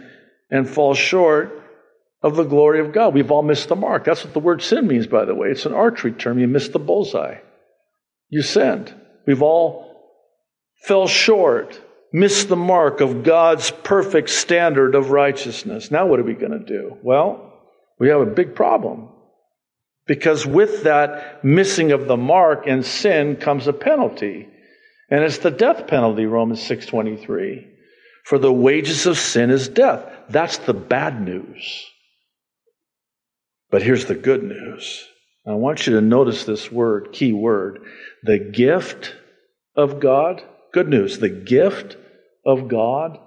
and 0.50 0.68
fall 0.68 0.94
short 0.94 1.62
of 2.22 2.34
the 2.34 2.44
glory 2.44 2.80
of 2.80 2.92
God. 2.92 3.14
We've 3.14 3.30
all 3.30 3.42
missed 3.42 3.68
the 3.68 3.76
mark. 3.76 4.04
That's 4.04 4.24
what 4.24 4.34
the 4.34 4.40
word 4.40 4.62
sin 4.62 4.86
means, 4.88 5.06
by 5.06 5.24
the 5.24 5.34
way. 5.34 5.50
It's 5.50 5.66
an 5.66 5.74
archery 5.74 6.12
term. 6.12 6.38
You 6.38 6.48
missed 6.48 6.72
the 6.72 6.78
bullseye. 6.78 7.36
You 8.28 8.42
sinned. 8.42 8.92
We've 9.28 9.42
all 9.42 9.94
fell 10.84 11.06
short, 11.06 11.78
missed 12.14 12.48
the 12.48 12.56
mark 12.56 13.02
of 13.02 13.24
God's 13.24 13.70
perfect 13.70 14.30
standard 14.30 14.94
of 14.94 15.10
righteousness. 15.10 15.90
Now, 15.90 16.06
what 16.06 16.18
are 16.18 16.24
we 16.24 16.32
going 16.32 16.58
to 16.58 16.64
do? 16.64 16.96
Well, 17.02 17.52
we 18.00 18.08
have 18.08 18.22
a 18.22 18.26
big 18.26 18.54
problem. 18.54 19.10
Because 20.06 20.46
with 20.46 20.84
that 20.84 21.44
missing 21.44 21.92
of 21.92 22.06
the 22.06 22.16
mark 22.16 22.66
and 22.66 22.82
sin 22.86 23.36
comes 23.36 23.66
a 23.66 23.74
penalty. 23.74 24.48
And 25.10 25.22
it's 25.22 25.36
the 25.36 25.50
death 25.50 25.86
penalty, 25.88 26.24
Romans 26.24 26.62
6:23. 26.62 27.66
For 28.24 28.38
the 28.38 28.50
wages 28.50 29.04
of 29.04 29.18
sin 29.18 29.50
is 29.50 29.68
death. 29.68 30.06
That's 30.30 30.56
the 30.56 30.72
bad 30.72 31.20
news. 31.20 31.84
But 33.70 33.82
here's 33.82 34.06
the 34.06 34.14
good 34.14 34.42
news. 34.42 35.06
I 35.46 35.54
want 35.54 35.86
you 35.86 35.94
to 35.94 36.02
notice 36.02 36.44
this 36.44 36.70
word, 36.70 37.12
key 37.12 37.32
word. 37.32 37.80
The 38.22 38.38
gift 38.38 39.14
of 39.78 40.00
God, 40.00 40.42
good 40.72 40.88
news, 40.88 41.18
the 41.18 41.28
gift 41.28 41.96
of 42.44 42.68
God 42.68 43.18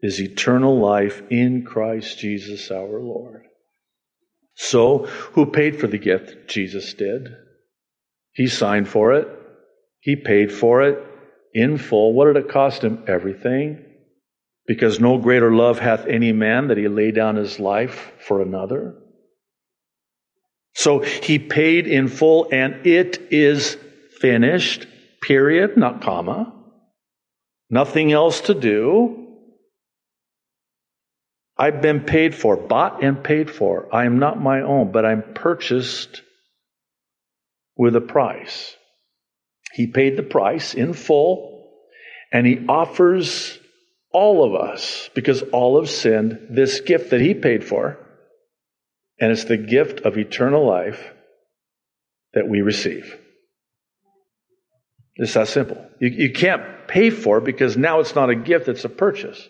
is 0.00 0.20
eternal 0.20 0.78
life 0.78 1.22
in 1.30 1.64
Christ 1.64 2.18
Jesus 2.18 2.70
our 2.70 3.00
Lord. 3.00 3.44
So, 4.56 5.06
who 5.32 5.46
paid 5.46 5.80
for 5.80 5.86
the 5.86 5.98
gift? 5.98 6.48
Jesus 6.48 6.92
did. 6.94 7.28
He 8.32 8.48
signed 8.48 8.88
for 8.88 9.14
it. 9.14 9.28
He 10.00 10.16
paid 10.16 10.52
for 10.52 10.82
it 10.82 10.98
in 11.54 11.78
full. 11.78 12.12
What 12.12 12.26
did 12.26 12.36
it 12.36 12.50
cost 12.50 12.82
him? 12.82 13.04
Everything. 13.06 13.84
Because 14.66 15.00
no 15.00 15.18
greater 15.18 15.52
love 15.52 15.78
hath 15.78 16.06
any 16.06 16.32
man 16.32 16.68
that 16.68 16.78
he 16.78 16.88
lay 16.88 17.10
down 17.10 17.36
his 17.36 17.58
life 17.60 18.12
for 18.18 18.42
another. 18.42 18.96
So 20.74 21.00
he 21.00 21.38
paid 21.38 21.86
in 21.86 22.08
full 22.08 22.48
and 22.50 22.86
it 22.86 23.28
is 23.30 23.76
finished, 24.20 24.86
period, 25.26 25.76
not 25.76 26.02
comma. 26.02 26.52
Nothing 27.70 28.12
else 28.12 28.42
to 28.42 28.54
do. 28.54 29.26
I've 31.56 31.80
been 31.80 32.00
paid 32.00 32.34
for, 32.34 32.56
bought 32.56 33.02
and 33.02 33.22
paid 33.22 33.50
for. 33.50 33.88
I 33.94 34.04
am 34.04 34.18
not 34.18 34.40
my 34.40 34.60
own, 34.60 34.92
but 34.92 35.04
I'm 35.04 35.34
purchased 35.34 36.22
with 37.76 37.96
a 37.96 38.00
price. 38.00 38.76
He 39.72 39.86
paid 39.86 40.16
the 40.16 40.22
price 40.22 40.74
in 40.74 40.92
full, 40.92 41.70
and 42.32 42.46
he 42.46 42.66
offers 42.68 43.58
all 44.12 44.44
of 44.44 44.54
us, 44.60 45.10
because 45.14 45.42
all 45.42 45.80
have 45.80 45.90
sinned, 45.90 46.48
this 46.50 46.80
gift 46.80 47.10
that 47.10 47.20
he 47.20 47.34
paid 47.34 47.64
for. 47.64 47.98
And 49.18 49.32
it's 49.32 49.44
the 49.44 49.56
gift 49.56 50.00
of 50.00 50.18
eternal 50.18 50.66
life 50.66 51.12
that 52.34 52.48
we 52.48 52.60
receive. 52.60 53.18
It's 55.16 55.34
that 55.34 55.48
simple. 55.48 55.84
You, 56.00 56.08
you 56.08 56.32
can't 56.32 56.88
pay 56.88 57.10
for 57.10 57.38
it 57.38 57.44
because 57.44 57.76
now 57.76 58.00
it's 58.00 58.14
not 58.14 58.30
a 58.30 58.34
gift, 58.34 58.68
it's 58.68 58.84
a 58.84 58.88
purchase. 58.88 59.48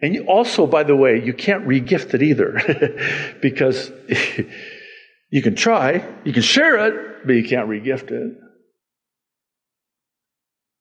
And 0.00 0.14
you 0.14 0.24
also, 0.24 0.66
by 0.66 0.82
the 0.82 0.96
way, 0.96 1.24
you 1.24 1.32
can't 1.32 1.66
regift 1.66 2.14
it 2.14 2.22
either 2.22 3.36
because 3.42 3.90
you 5.30 5.42
can 5.42 5.54
try, 5.54 6.06
you 6.24 6.32
can 6.32 6.42
share 6.42 6.86
it, 6.86 7.26
but 7.26 7.32
you 7.32 7.48
can't 7.48 7.68
regift 7.68 8.10
it. 8.10 8.36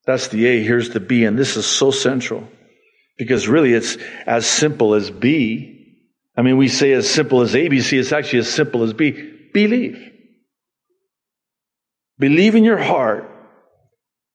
That's 0.05 0.29
the 0.29 0.47
A, 0.47 0.63
here's 0.63 0.89
the 0.89 0.99
B, 0.99 1.25
and 1.25 1.37
this 1.37 1.57
is 1.57 1.65
so 1.65 1.91
central 1.91 2.47
because 3.17 3.47
really 3.47 3.73
it's 3.73 3.97
as 4.25 4.47
simple 4.47 4.95
as 4.95 5.11
B 5.11 5.81
I 6.35 6.43
mean, 6.43 6.57
we 6.57 6.69
say 6.69 6.93
as 6.93 7.09
simple 7.09 7.41
as 7.41 7.53
ABC, 7.53 7.99
it's 7.99 8.11
actually 8.11 8.39
as 8.39 8.49
simple 8.49 8.83
as 8.83 8.93
B. 8.93 9.11
Believe. 9.53 10.11
Believe 12.17 12.55
in 12.55 12.63
your 12.63 12.77
heart 12.77 13.29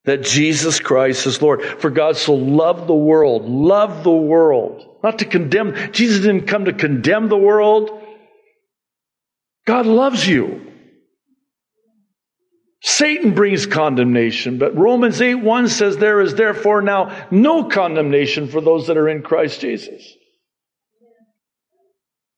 that 0.06 0.22
Jesus 0.22 0.80
Christ 0.80 1.26
is 1.26 1.42
Lord. 1.42 1.62
For 1.62 1.90
God 1.90 2.16
so 2.16 2.34
loved 2.34 2.86
the 2.86 2.94
world, 2.94 3.48
loved 3.48 4.04
the 4.04 4.10
world, 4.10 4.98
not 5.02 5.18
to 5.18 5.24
condemn. 5.24 5.92
Jesus 5.92 6.20
didn't 6.20 6.46
come 6.46 6.64
to 6.64 6.72
condemn 6.72 7.28
the 7.28 7.36
world. 7.36 7.90
God 9.66 9.84
loves 9.84 10.26
you. 10.26 10.62
Satan 12.82 13.34
brings 13.34 13.66
condemnation, 13.66 14.58
but 14.58 14.76
Romans 14.76 15.20
8 15.20 15.34
1 15.36 15.68
says, 15.68 15.96
There 15.96 16.20
is 16.20 16.36
therefore 16.36 16.82
now 16.82 17.26
no 17.32 17.64
condemnation 17.64 18.46
for 18.46 18.60
those 18.60 18.86
that 18.86 18.96
are 18.96 19.08
in 19.08 19.22
Christ 19.22 19.60
Jesus. 19.60 20.04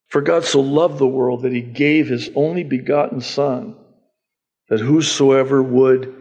For 0.07 0.21
God 0.21 0.43
so 0.43 0.59
loved 0.59 0.97
the 0.97 1.07
world 1.07 1.43
that 1.43 1.53
he 1.53 1.61
gave 1.61 2.07
his 2.07 2.31
only 2.35 2.63
begotten 2.63 3.21
Son, 3.21 3.75
that 4.69 4.79
whosoever 4.79 5.61
would 5.61 6.18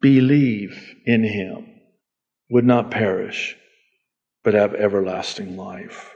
believe 0.00 0.96
in 1.04 1.24
him 1.24 1.66
would 2.50 2.64
not 2.64 2.90
perish, 2.90 3.56
but 4.42 4.54
have 4.54 4.74
everlasting 4.74 5.56
life. 5.56 6.14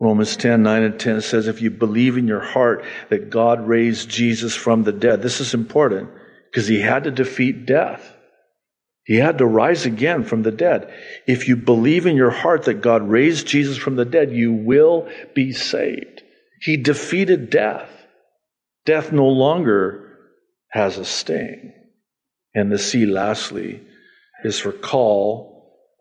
Romans 0.00 0.36
10, 0.36 0.62
9 0.64 0.82
and 0.82 0.98
10 0.98 1.20
says, 1.20 1.46
if 1.46 1.62
you 1.62 1.70
believe 1.70 2.16
in 2.16 2.26
your 2.26 2.40
heart 2.40 2.84
that 3.08 3.30
God 3.30 3.66
raised 3.66 4.08
Jesus 4.08 4.54
from 4.54 4.82
the 4.82 4.92
dead, 4.92 5.22
this 5.22 5.40
is 5.40 5.54
important 5.54 6.10
because 6.50 6.66
he 6.66 6.80
had 6.80 7.04
to 7.04 7.10
defeat 7.10 7.66
death. 7.66 8.16
He 9.04 9.16
had 9.16 9.38
to 9.38 9.46
rise 9.46 9.86
again 9.86 10.24
from 10.24 10.42
the 10.42 10.50
dead. 10.50 10.92
If 11.26 11.48
you 11.48 11.56
believe 11.56 12.06
in 12.06 12.16
your 12.16 12.30
heart 12.30 12.64
that 12.64 12.82
God 12.82 13.08
raised 13.08 13.46
Jesus 13.46 13.76
from 13.76 13.96
the 13.96 14.04
dead, 14.04 14.32
you 14.32 14.52
will 14.52 15.08
be 15.34 15.52
saved. 15.52 16.22
He 16.60 16.76
defeated 16.76 17.50
death. 17.50 17.88
Death 18.84 19.12
no 19.12 19.26
longer 19.28 20.18
has 20.68 20.98
a 20.98 21.04
sting. 21.04 21.72
And 22.54 22.70
the 22.70 22.78
C, 22.78 23.06
lastly, 23.06 23.82
is 24.44 24.58
for 24.58 24.72
call 24.72 25.52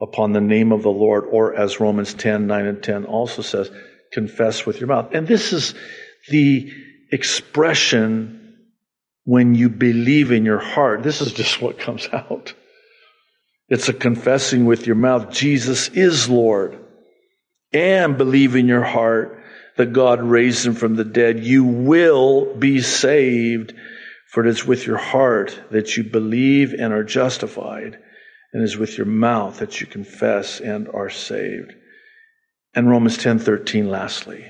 upon 0.01 0.33
the 0.33 0.41
name 0.41 0.71
of 0.71 0.83
the 0.83 0.89
Lord, 0.89 1.25
or 1.29 1.55
as 1.55 1.79
Romans 1.79 2.13
10, 2.13 2.47
9 2.47 2.65
and 2.65 2.83
10 2.83 3.05
also 3.05 3.41
says, 3.41 3.69
confess 4.11 4.65
with 4.65 4.79
your 4.79 4.87
mouth. 4.87 5.13
And 5.13 5.27
this 5.27 5.53
is 5.53 5.73
the 6.29 6.71
expression 7.11 8.57
when 9.23 9.55
you 9.55 9.69
believe 9.69 10.31
in 10.31 10.45
your 10.45 10.59
heart. 10.59 11.03
This 11.03 11.21
is 11.21 11.33
just 11.33 11.61
what 11.61 11.79
comes 11.79 12.07
out. 12.13 12.53
It's 13.69 13.87
a 13.87 13.93
confessing 13.93 14.65
with 14.65 14.85
your 14.85 14.97
mouth, 14.97 15.31
Jesus 15.31 15.87
is 15.89 16.29
Lord, 16.29 16.77
and 17.71 18.17
believe 18.17 18.55
in 18.55 18.67
your 18.67 18.83
heart 18.83 19.41
that 19.77 19.93
God 19.93 20.21
raised 20.21 20.65
him 20.65 20.73
from 20.73 20.95
the 20.95 21.05
dead. 21.05 21.39
You 21.39 21.63
will 21.63 22.53
be 22.53 22.81
saved, 22.81 23.73
for 24.31 24.45
it 24.45 24.49
is 24.49 24.65
with 24.65 24.87
your 24.87 24.97
heart 24.97 25.61
that 25.71 25.97
you 25.97 26.03
believe 26.05 26.73
and 26.73 26.93
are 26.93 27.03
justified, 27.03 27.99
and 28.53 28.61
it 28.61 28.65
is 28.65 28.77
with 28.77 28.97
your 28.97 29.07
mouth 29.07 29.59
that 29.59 29.81
you 29.81 29.87
confess 29.87 30.61
and 30.61 30.87
are 30.87 31.09
saved. 31.09 31.73
And 32.73 32.89
Romans 32.89 33.17
10:13 33.17 33.89
lastly. 33.89 34.49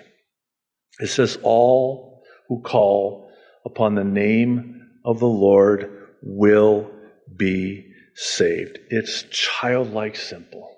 It 0.99 1.07
says 1.07 1.39
all 1.41 2.21
who 2.47 2.61
call 2.61 3.31
upon 3.65 3.95
the 3.95 4.03
name 4.03 4.81
of 5.03 5.19
the 5.19 5.25
Lord 5.25 5.89
will 6.21 6.91
be 7.35 7.91
saved. 8.13 8.77
It's 8.89 9.23
childlike 9.31 10.15
simple. 10.15 10.77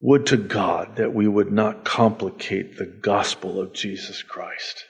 Would 0.00 0.26
to 0.26 0.36
God 0.36 0.96
that 0.96 1.14
we 1.14 1.26
would 1.26 1.50
not 1.50 1.86
complicate 1.86 2.76
the 2.76 2.84
gospel 2.84 3.58
of 3.58 3.72
Jesus 3.72 4.22
Christ. 4.22 4.84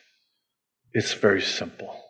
It's 0.92 1.12
very 1.12 1.42
simple. 1.42 2.02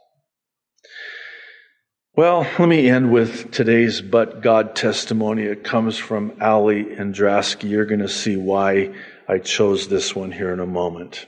Well, 2.16 2.46
let 2.58 2.66
me 2.66 2.88
end 2.88 3.12
with 3.12 3.50
today's 3.50 4.00
but 4.00 4.40
God 4.40 4.74
testimony. 4.74 5.42
It 5.42 5.62
comes 5.62 5.98
from 5.98 6.32
Ali 6.40 6.82
Andrasky. 6.86 7.68
You're 7.68 7.84
going 7.84 8.00
to 8.00 8.08
see 8.08 8.36
why 8.36 8.94
I 9.28 9.36
chose 9.36 9.88
this 9.88 10.16
one 10.16 10.32
here 10.32 10.50
in 10.50 10.58
a 10.58 10.66
moment. 10.66 11.26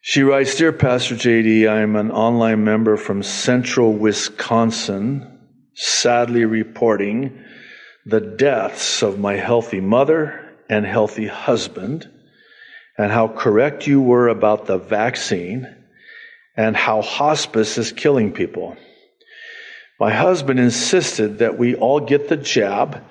She 0.00 0.22
writes, 0.22 0.54
Dear 0.54 0.72
Pastor 0.72 1.16
JD, 1.16 1.68
I 1.68 1.80
am 1.80 1.96
an 1.96 2.12
online 2.12 2.62
member 2.62 2.96
from 2.96 3.24
central 3.24 3.92
Wisconsin 3.92 5.40
sadly 5.74 6.44
reporting 6.44 7.44
the 8.06 8.20
deaths 8.20 9.02
of 9.02 9.18
my 9.18 9.34
healthy 9.34 9.80
mother 9.80 10.56
and 10.68 10.86
healthy 10.86 11.26
husband, 11.26 12.08
and 12.96 13.10
how 13.10 13.26
correct 13.26 13.88
you 13.88 14.00
were 14.00 14.28
about 14.28 14.66
the 14.66 14.78
vaccine, 14.78 15.77
and 16.58 16.76
how 16.76 17.00
hospice 17.00 17.78
is 17.78 17.92
killing 17.92 18.32
people. 18.32 18.76
My 20.00 20.12
husband 20.12 20.58
insisted 20.58 21.38
that 21.38 21.56
we 21.56 21.76
all 21.76 22.00
get 22.00 22.28
the 22.28 22.36
jab 22.36 23.04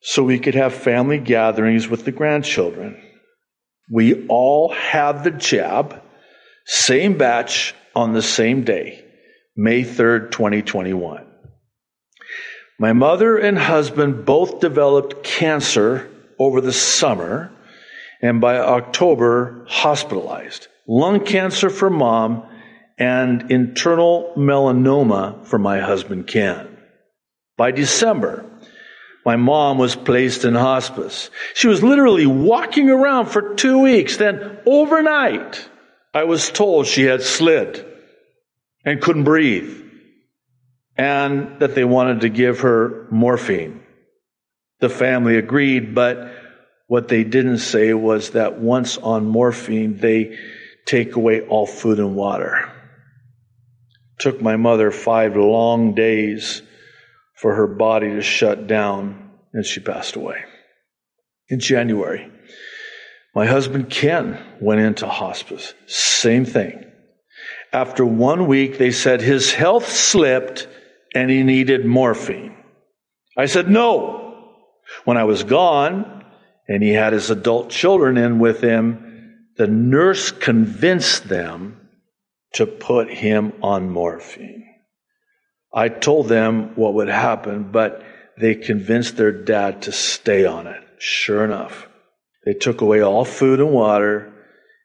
so 0.00 0.22
we 0.22 0.38
could 0.38 0.54
have 0.54 0.72
family 0.72 1.18
gatherings 1.18 1.88
with 1.88 2.04
the 2.04 2.12
grandchildren. 2.12 3.02
We 3.90 4.26
all 4.28 4.72
had 4.72 5.24
the 5.24 5.32
jab, 5.32 6.02
same 6.66 7.18
batch 7.18 7.74
on 7.96 8.12
the 8.12 8.22
same 8.22 8.62
day, 8.62 9.04
May 9.56 9.82
3rd, 9.82 10.30
2021. 10.30 11.26
My 12.78 12.92
mother 12.92 13.36
and 13.36 13.58
husband 13.58 14.24
both 14.24 14.60
developed 14.60 15.24
cancer 15.24 16.08
over 16.38 16.60
the 16.60 16.72
summer 16.72 17.50
and 18.22 18.40
by 18.40 18.58
October 18.58 19.64
hospitalized. 19.68 20.68
Lung 20.86 21.24
cancer 21.24 21.70
for 21.70 21.90
mom 21.90 22.48
and 22.98 23.50
internal 23.50 24.32
melanoma 24.36 25.46
for 25.46 25.58
my 25.58 25.80
husband 25.80 26.26
Ken. 26.26 26.68
By 27.56 27.70
December, 27.70 28.44
my 29.24 29.36
mom 29.36 29.78
was 29.78 29.96
placed 29.96 30.44
in 30.44 30.54
hospice. 30.54 31.30
She 31.54 31.68
was 31.68 31.82
literally 31.82 32.26
walking 32.26 32.90
around 32.90 33.26
for 33.26 33.54
two 33.54 33.78
weeks. 33.78 34.16
Then 34.16 34.58
overnight, 34.66 35.68
I 36.12 36.24
was 36.24 36.50
told 36.50 36.86
she 36.86 37.02
had 37.02 37.22
slid 37.22 37.84
and 38.84 39.00
couldn't 39.00 39.24
breathe 39.24 39.82
and 40.96 41.58
that 41.60 41.74
they 41.74 41.84
wanted 41.84 42.20
to 42.20 42.28
give 42.28 42.60
her 42.60 43.06
morphine. 43.10 43.82
The 44.80 44.88
family 44.88 45.36
agreed, 45.36 45.94
but 45.94 46.32
what 46.86 47.08
they 47.08 47.24
didn't 47.24 47.58
say 47.58 47.94
was 47.94 48.30
that 48.30 48.58
once 48.58 48.98
on 48.98 49.26
morphine, 49.26 49.96
they 49.96 50.38
take 50.84 51.16
away 51.16 51.40
all 51.40 51.66
food 51.66 51.98
and 51.98 52.14
water. 52.14 52.70
Took 54.18 54.40
my 54.40 54.56
mother 54.56 54.90
five 54.90 55.36
long 55.36 55.94
days 55.94 56.62
for 57.36 57.54
her 57.54 57.66
body 57.66 58.10
to 58.10 58.22
shut 58.22 58.66
down, 58.66 59.30
and 59.52 59.64
she 59.64 59.80
passed 59.80 60.16
away. 60.16 60.44
In 61.48 61.60
January, 61.60 62.30
my 63.34 63.46
husband 63.46 63.90
Ken 63.90 64.38
went 64.60 64.80
into 64.80 65.06
hospice. 65.08 65.74
Same 65.86 66.44
thing. 66.44 66.84
After 67.72 68.06
one 68.06 68.46
week, 68.46 68.78
they 68.78 68.92
said 68.92 69.20
his 69.20 69.52
health 69.52 69.88
slipped 69.88 70.68
and 71.14 71.30
he 71.30 71.42
needed 71.42 71.84
morphine. 71.84 72.56
I 73.36 73.46
said, 73.46 73.68
no. 73.68 74.52
When 75.04 75.16
I 75.16 75.24
was 75.24 75.42
gone 75.42 76.24
and 76.68 76.82
he 76.82 76.90
had 76.92 77.12
his 77.12 77.30
adult 77.30 77.70
children 77.70 78.16
in 78.16 78.38
with 78.38 78.60
him, 78.60 79.48
the 79.56 79.66
nurse 79.66 80.30
convinced 80.30 81.28
them 81.28 81.83
to 82.54 82.66
put 82.66 83.10
him 83.10 83.52
on 83.62 83.90
morphine. 83.90 84.64
I 85.72 85.88
told 85.88 86.28
them 86.28 86.76
what 86.76 86.94
would 86.94 87.08
happen, 87.08 87.70
but 87.72 88.02
they 88.38 88.54
convinced 88.54 89.16
their 89.16 89.32
dad 89.32 89.82
to 89.82 89.92
stay 89.92 90.44
on 90.46 90.66
it. 90.66 90.82
Sure 90.98 91.44
enough, 91.44 91.88
they 92.44 92.54
took 92.54 92.80
away 92.80 93.00
all 93.00 93.24
food 93.24 93.60
and 93.60 93.72
water, 93.72 94.32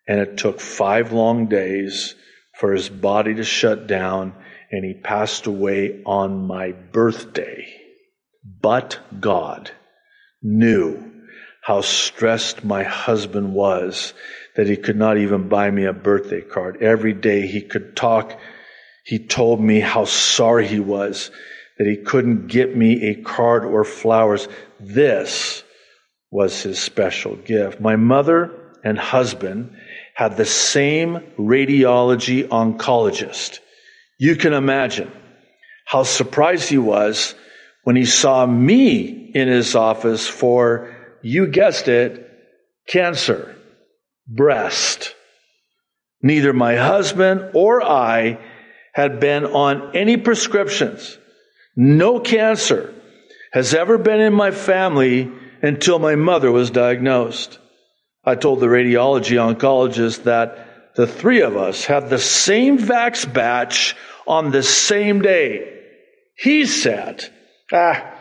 and 0.07 0.19
it 0.19 0.37
took 0.37 0.59
five 0.59 1.11
long 1.11 1.47
days 1.47 2.15
for 2.59 2.73
his 2.73 2.89
body 2.89 3.35
to 3.35 3.43
shut 3.43 3.87
down 3.87 4.33
and 4.71 4.85
he 4.85 4.93
passed 4.93 5.47
away 5.47 6.01
on 6.05 6.45
my 6.45 6.71
birthday. 6.71 7.67
But 8.61 8.99
God 9.19 9.71
knew 10.41 11.11
how 11.61 11.81
stressed 11.81 12.63
my 12.63 12.83
husband 12.83 13.53
was 13.53 14.13
that 14.55 14.67
he 14.67 14.77
could 14.77 14.97
not 14.97 15.17
even 15.17 15.47
buy 15.47 15.69
me 15.71 15.85
a 15.85 15.93
birthday 15.93 16.41
card. 16.41 16.81
Every 16.81 17.13
day 17.13 17.47
he 17.47 17.61
could 17.61 17.95
talk, 17.95 18.39
he 19.05 19.19
told 19.19 19.61
me 19.61 19.79
how 19.79 20.05
sorry 20.05 20.67
he 20.67 20.79
was 20.79 21.31
that 21.77 21.87
he 21.87 21.95
couldn't 21.95 22.47
get 22.47 22.75
me 22.75 23.07
a 23.07 23.15
card 23.15 23.63
or 23.63 23.85
flowers. 23.85 24.47
This 24.79 25.63
was 26.29 26.61
his 26.61 26.77
special 26.77 27.35
gift. 27.37 27.79
My 27.79 27.95
mother 27.95 28.53
and 28.83 28.97
husband 28.97 29.75
had 30.13 30.35
the 30.35 30.45
same 30.45 31.19
radiology 31.37 32.47
oncologist. 32.47 33.59
You 34.17 34.35
can 34.35 34.53
imagine 34.53 35.09
how 35.85 36.03
surprised 36.03 36.69
he 36.69 36.77
was 36.77 37.33
when 37.83 37.95
he 37.95 38.05
saw 38.05 38.45
me 38.45 39.31
in 39.33 39.47
his 39.47 39.75
office 39.75 40.27
for, 40.27 40.95
you 41.23 41.47
guessed 41.47 41.87
it, 41.87 42.29
cancer, 42.87 43.55
breast. 44.29 45.15
Neither 46.21 46.53
my 46.53 46.75
husband 46.75 47.51
or 47.53 47.81
I 47.81 48.39
had 48.93 49.19
been 49.19 49.45
on 49.45 49.95
any 49.95 50.17
prescriptions. 50.17 51.17
No 51.75 52.19
cancer 52.19 52.93
has 53.51 53.73
ever 53.73 53.97
been 53.97 54.19
in 54.21 54.33
my 54.33 54.51
family 54.51 55.31
until 55.61 55.99
my 55.99 56.15
mother 56.15 56.51
was 56.51 56.69
diagnosed. 56.69 57.57
I 58.23 58.35
told 58.35 58.59
the 58.59 58.67
radiology 58.67 59.37
oncologist 59.37 60.23
that 60.23 60.95
the 60.95 61.07
three 61.07 61.41
of 61.41 61.55
us 61.55 61.85
had 61.85 62.09
the 62.09 62.19
same 62.19 62.77
vax 62.77 63.31
batch 63.31 63.95
on 64.27 64.51
the 64.51 64.63
same 64.63 65.21
day. 65.21 65.79
He 66.37 66.65
said, 66.65 67.27
ah, 67.71 68.13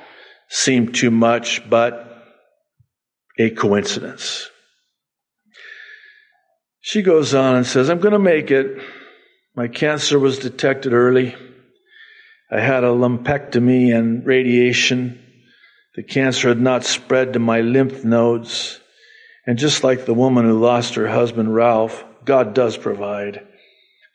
seemed 0.48 0.94
too 0.94 1.10
much, 1.10 1.68
but 1.68 2.04
a 3.38 3.50
coincidence. 3.50 4.48
She 6.88 7.02
goes 7.02 7.34
on 7.34 7.54
and 7.54 7.66
says, 7.66 7.90
I'm 7.90 8.00
going 8.00 8.14
to 8.14 8.18
make 8.18 8.50
it. 8.50 8.80
My 9.54 9.68
cancer 9.68 10.18
was 10.18 10.38
detected 10.38 10.94
early. 10.94 11.36
I 12.50 12.60
had 12.60 12.82
a 12.82 12.86
lumpectomy 12.86 13.94
and 13.94 14.24
radiation. 14.24 15.22
The 15.96 16.02
cancer 16.02 16.48
had 16.48 16.62
not 16.62 16.86
spread 16.86 17.34
to 17.34 17.40
my 17.40 17.60
lymph 17.60 18.04
nodes. 18.04 18.80
And 19.46 19.58
just 19.58 19.84
like 19.84 20.06
the 20.06 20.14
woman 20.14 20.46
who 20.46 20.58
lost 20.58 20.94
her 20.94 21.06
husband, 21.06 21.54
Ralph, 21.54 22.02
God 22.24 22.54
does 22.54 22.78
provide. 22.78 23.46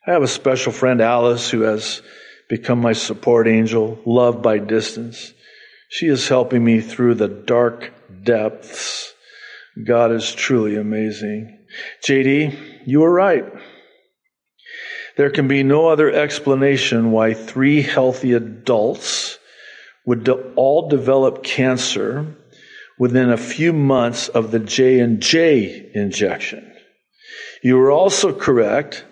I 0.07 0.12
have 0.13 0.23
a 0.23 0.27
special 0.27 0.71
friend, 0.71 0.99
Alice, 0.99 1.51
who 1.51 1.62
has 1.62 2.01
become 2.49 2.81
my 2.81 2.93
support 2.93 3.47
angel, 3.47 3.99
loved 4.03 4.41
by 4.41 4.57
distance. 4.57 5.31
She 5.89 6.07
is 6.07 6.27
helping 6.27 6.63
me 6.63 6.81
through 6.81 7.13
the 7.15 7.27
dark 7.27 7.93
depths. 8.23 9.13
God 9.86 10.12
is 10.12 10.33
truly 10.33 10.75
amazing. 10.75 11.59
JD, 12.01 12.86
you 12.86 13.01
were 13.01 13.13
right. 13.13 13.45
There 15.15 15.29
can 15.29 15.47
be 15.47 15.63
no 15.63 15.88
other 15.88 16.12
explanation 16.12 17.12
why 17.12 17.33
three 17.33 17.81
healthy 17.81 18.33
adults 18.33 19.38
would 20.05 20.27
all 20.55 20.89
develop 20.89 21.43
cancer 21.43 22.36
within 22.97 23.29
a 23.29 23.38
few 23.38 23.73
months 23.73 24.27
of 24.27 24.51
the 24.51 24.59
J&J 24.59 25.91
injection. 25.93 26.73
You 27.62 27.79
are 27.79 27.91
also 27.91 28.33
correct 28.33 29.05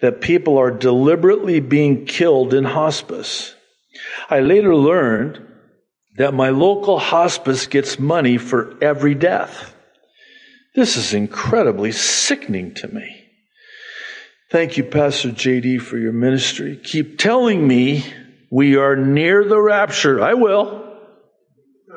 that 0.00 0.20
people 0.20 0.58
are 0.58 0.70
deliberately 0.70 1.60
being 1.60 2.06
killed 2.06 2.54
in 2.54 2.64
hospice. 2.64 3.54
I 4.30 4.40
later 4.40 4.74
learned 4.74 5.44
that 6.16 6.34
my 6.34 6.50
local 6.50 6.98
hospice 6.98 7.66
gets 7.66 7.98
money 7.98 8.38
for 8.38 8.76
every 8.82 9.14
death. 9.14 9.74
This 10.74 10.96
is 10.96 11.14
incredibly 11.14 11.92
sickening 11.92 12.74
to 12.74 12.88
me. 12.88 13.24
Thank 14.50 14.76
you, 14.76 14.84
Pastor 14.84 15.30
JD, 15.30 15.80
for 15.82 15.98
your 15.98 16.12
ministry. 16.12 16.76
Keep 16.82 17.18
telling 17.18 17.66
me 17.66 18.04
we 18.50 18.76
are 18.76 18.96
near 18.96 19.44
the 19.44 19.60
rapture. 19.60 20.22
I 20.22 20.34
will. 20.34 20.96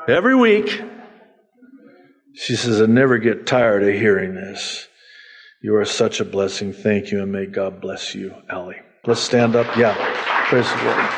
Every 0.07 0.35
week. 0.35 0.81
She 2.33 2.55
says, 2.55 2.81
I 2.81 2.85
never 2.87 3.17
get 3.17 3.45
tired 3.45 3.83
of 3.83 3.93
hearing 3.93 4.35
this. 4.35 4.87
You 5.61 5.75
are 5.75 5.85
such 5.85 6.19
a 6.19 6.25
blessing. 6.25 6.73
Thank 6.73 7.11
you, 7.11 7.21
and 7.21 7.31
may 7.31 7.45
God 7.45 7.81
bless 7.81 8.15
you, 8.15 8.33
Allie. 8.49 8.81
Let's 9.05 9.21
stand 9.21 9.55
up. 9.55 9.77
Yeah. 9.77 9.93
Praise 10.45 10.69
the 10.69 10.83
Lord. 10.83 11.09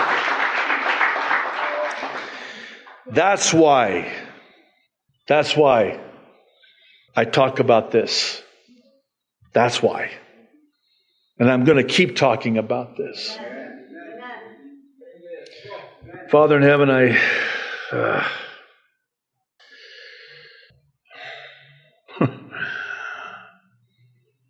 That's 3.15 3.53
why. 3.53 4.11
That's 5.27 5.55
why 5.55 5.99
I 7.15 7.25
talk 7.25 7.59
about 7.59 7.91
this. 7.91 8.41
That's 9.53 9.83
why. 9.83 10.09
And 11.37 11.51
I'm 11.51 11.63
going 11.63 11.77
to 11.77 11.83
keep 11.83 12.15
talking 12.15 12.57
about 12.57 12.97
this. 12.97 13.37
Father 16.29 16.57
in 16.57 16.63
heaven, 16.63 16.89
I. 16.89 17.19
Uh, 17.91 18.27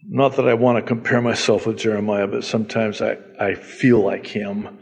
not 0.04 0.38
that 0.38 0.48
I 0.48 0.54
want 0.54 0.78
to 0.78 0.82
compare 0.82 1.22
myself 1.22 1.68
with 1.68 1.78
Jeremiah, 1.78 2.28
but 2.28 2.46
sometimes 2.46 3.02
I, 3.02 3.18
I 3.40 3.56
feel 3.56 4.00
like 4.00 4.26
him. 4.26 4.80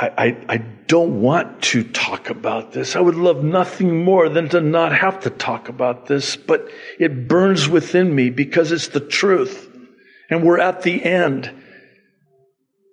I, 0.00 0.36
I, 0.48 0.56
don't 0.58 1.20
want 1.20 1.60
to 1.62 1.82
talk 1.82 2.30
about 2.30 2.70
this. 2.72 2.94
I 2.94 3.00
would 3.00 3.16
love 3.16 3.42
nothing 3.42 4.04
more 4.04 4.28
than 4.28 4.48
to 4.50 4.60
not 4.60 4.94
have 4.96 5.20
to 5.20 5.30
talk 5.30 5.68
about 5.68 6.06
this, 6.06 6.36
but 6.36 6.68
it 7.00 7.26
burns 7.26 7.68
within 7.68 8.14
me 8.14 8.30
because 8.30 8.70
it's 8.70 8.88
the 8.88 9.00
truth. 9.00 9.68
And 10.30 10.44
we're 10.44 10.60
at 10.60 10.82
the 10.82 11.02
end. 11.02 11.52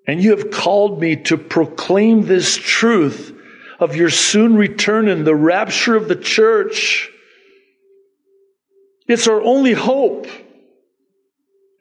And 0.08 0.22
you 0.22 0.36
have 0.36 0.50
called 0.50 1.00
me 1.00 1.18
to 1.24 1.38
proclaim 1.38 2.26
this 2.26 2.58
truth 2.58 3.34
of 3.80 3.96
your 3.96 4.10
soon 4.10 4.56
return 4.56 5.08
and 5.08 5.28
the 5.28 5.36
rapture 5.36 5.96
of 5.96 6.08
the 6.08 6.16
church. 6.16 7.10
It's 9.08 9.28
our 9.28 9.42
only 9.42 9.74
hope. 9.74 10.28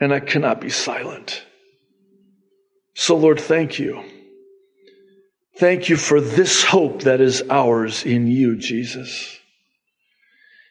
And 0.01 0.13
I 0.13 0.21
cannot 0.21 0.61
be 0.61 0.71
silent. 0.71 1.45
So, 2.95 3.17
Lord, 3.17 3.41
thank 3.41 3.79
you. 3.79 4.05
Thank 5.57 5.88
you 5.88 5.97
for 5.97 6.21
this 6.21 6.64
hope 6.64 7.03
that 7.03 7.21
is 7.21 7.43
ours 7.49 8.05
in 8.05 8.27
you, 8.27 8.57
Jesus. 8.57 9.38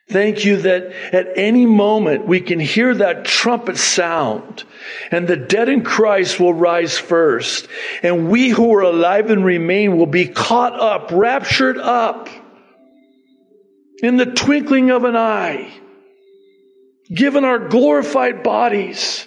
Thank 0.10 0.44
you 0.44 0.58
that 0.58 0.92
at 1.14 1.30
any 1.38 1.66
moment 1.66 2.28
we 2.28 2.42
can 2.42 2.60
hear 2.60 2.94
that 2.94 3.24
trumpet 3.24 3.78
sound 3.78 4.66
and 5.12 5.28
the 5.28 5.38
dead 5.38 5.70
in 5.70 5.84
Christ 5.84 6.40
will 6.40 6.54
rise 6.54 6.98
first 6.98 7.68
and 8.04 8.30
we 8.30 8.50
who 8.50 8.76
are 8.76 8.82
alive 8.82 9.30
and 9.30 9.46
remain 9.46 9.98
will 9.98 10.06
be 10.06 10.28
caught 10.28 10.78
up, 10.78 11.12
raptured 11.12 11.78
up 11.78 12.28
in 14.02 14.18
the 14.18 14.26
twinkling 14.26 14.92
of 14.92 15.06
an 15.06 15.16
eye, 15.16 15.72
given 17.14 17.46
our 17.46 17.70
glorified 17.70 18.44
bodies 18.44 19.26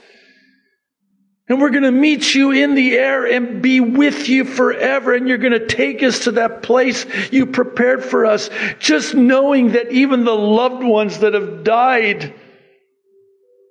and 1.49 1.61
we're 1.61 1.71
going 1.71 1.85
to 1.85 1.93
meet 1.93 2.35
you 2.35 2.51
in 2.51 2.75
the 2.75 2.97
air 2.97 3.25
and 3.25 3.63
be 3.63 3.79
with 3.79 4.29
you 4.29 4.45
forever. 4.45 5.15
And 5.15 5.29
you're 5.29 5.39
going 5.39 5.53
to 5.53 5.67
take 5.67 6.03
us 6.03 6.21
to 6.25 6.33
that 6.33 6.63
place 6.63 7.07
you 7.31 7.47
prepared 7.47 8.05
for 8.05 8.27
us. 8.27 8.51
Just 8.81 9.15
knowing 9.15 9.73
that 9.73 9.93
even 9.93 10.25
the 10.25 10.35
loved 10.35 10.83
ones 10.83 11.21
that 11.21 11.35
have 11.35 11.63
died, 11.63 12.35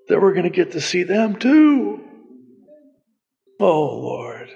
that 0.08 0.22
we're 0.22 0.34
going 0.34 0.44
to 0.44 0.50
get 0.50 0.72
to 0.72 0.82
see 0.82 1.04
them 1.04 1.36
too. 1.36 2.02
Oh 3.60 3.96
Lord, 3.98 4.50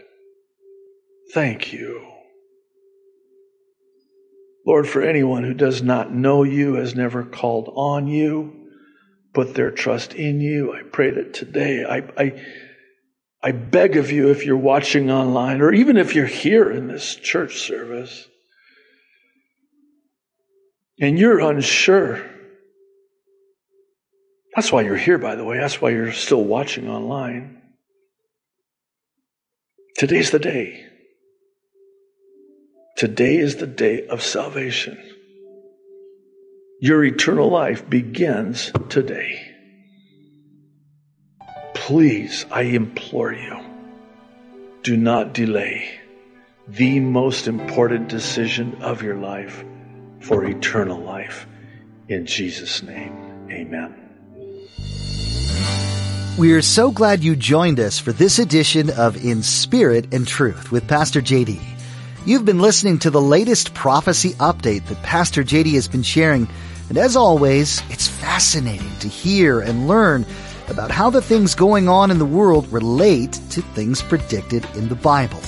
thank 1.33 1.73
you. 1.73 2.05
Lord, 4.65 4.87
for 4.87 5.01
anyone 5.01 5.43
who 5.43 5.53
does 5.53 5.81
not 5.81 6.13
know 6.13 6.43
you, 6.43 6.75
has 6.75 6.95
never 6.95 7.23
called 7.23 7.71
on 7.75 8.07
you, 8.07 8.67
put 9.33 9.55
their 9.55 9.71
trust 9.71 10.13
in 10.13 10.41
you, 10.41 10.73
I 10.73 10.83
pray 10.83 11.11
that 11.11 11.33
today 11.33 11.83
I, 11.83 12.03
I 12.21 12.43
I 13.41 13.51
beg 13.51 13.95
of 13.95 14.11
you, 14.11 14.29
if 14.29 14.45
you're 14.45 14.57
watching 14.57 15.09
online, 15.09 15.61
or 15.61 15.73
even 15.73 15.95
if 15.95 16.13
you're 16.13 16.25
here 16.25 16.69
in 16.69 16.87
this 16.87 17.15
church 17.15 17.59
service, 17.59 18.27
and 20.99 21.17
you're 21.17 21.39
unsure, 21.39 22.21
that's 24.53 24.71
why 24.71 24.81
you're 24.81 24.97
here, 24.97 25.17
by 25.17 25.35
the 25.35 25.45
way. 25.45 25.57
That's 25.57 25.79
why 25.79 25.91
you're 25.91 26.11
still 26.11 26.43
watching 26.43 26.89
online. 26.89 27.61
Today's 29.95 30.31
the 30.31 30.39
day. 30.39 30.85
Today 32.97 33.37
is 33.37 33.55
the 33.55 33.67
day 33.67 34.05
of 34.07 34.21
salvation. 34.21 34.97
Your 36.81 37.05
eternal 37.05 37.49
life 37.49 37.89
begins 37.89 38.73
today 38.89 39.48
please, 41.89 42.45
I 42.51 42.61
implore 42.61 43.33
you, 43.33 43.59
do 44.83 44.95
not 44.95 45.33
delay 45.33 45.99
the 46.67 46.99
most 46.99 47.47
important 47.47 48.09
decision 48.09 48.83
of 48.83 49.01
your 49.01 49.15
life 49.15 49.65
for 50.19 50.45
eternal 50.45 50.99
life. 50.99 51.47
In 52.07 52.27
Jesus' 52.27 52.83
name, 52.83 53.47
amen. 53.49 53.95
We 56.37 56.53
are 56.53 56.61
so 56.61 56.91
glad 56.91 57.23
you 57.23 57.35
joined 57.35 57.79
us 57.79 57.97
for 57.97 58.11
this 58.11 58.37
edition 58.37 58.91
of 58.91 59.25
In 59.25 59.41
Spirit 59.41 60.13
and 60.13 60.27
Truth 60.27 60.71
with 60.71 60.87
Pastor 60.87 61.23
JD. 61.23 61.59
You've 62.23 62.45
been 62.45 62.59
listening 62.59 62.99
to 62.99 63.09
the 63.09 63.19
latest 63.19 63.73
prophecy 63.73 64.33
update 64.33 64.85
that 64.85 65.01
Pastor 65.01 65.43
JD 65.43 65.73
has 65.73 65.87
been 65.87 66.03
sharing, 66.03 66.47
and 66.89 66.99
as 66.99 67.15
always, 67.15 67.81
it's 67.89 68.07
fascinating 68.07 68.95
to 68.99 69.07
hear 69.07 69.59
and 69.59 69.87
learn 69.87 70.27
about 70.69 70.91
how 70.91 71.09
the 71.09 71.21
things 71.21 71.55
going 71.55 71.89
on 71.89 72.11
in 72.11 72.19
the 72.19 72.25
world 72.25 72.71
relate 72.71 73.33
to 73.51 73.61
things 73.61 74.01
predicted 74.01 74.65
in 74.75 74.89
the 74.89 74.95
Bible. 74.95 75.39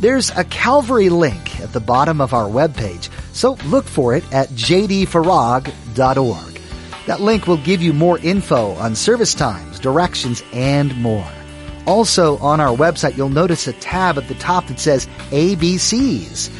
There's 0.00 0.30
a 0.30 0.44
Calvary 0.44 1.08
link 1.10 1.60
at 1.60 1.72
the 1.72 1.80
bottom 1.80 2.20
of 2.20 2.32
our 2.32 2.48
webpage, 2.48 3.10
so 3.32 3.58
look 3.66 3.84
for 3.84 4.14
it 4.14 4.24
at 4.32 4.48
jdfarag.org. 4.50 5.72
That 7.06 7.20
link 7.20 7.46
will 7.46 7.56
give 7.58 7.82
you 7.82 7.92
more 7.92 8.18
info 8.18 8.72
on 8.72 8.94
service 8.94 9.34
times, 9.34 9.78
directions, 9.78 10.42
and 10.52 10.96
more. 10.96 11.30
Also 11.86 12.38
on 12.38 12.60
our 12.60 12.74
website, 12.76 13.16
you'll 13.16 13.28
notice 13.28 13.66
a 13.66 13.72
tab 13.74 14.16
at 14.18 14.28
the 14.28 14.34
top 14.34 14.68
that 14.68 14.78
says 14.78 15.06
ABCs. 15.30 16.50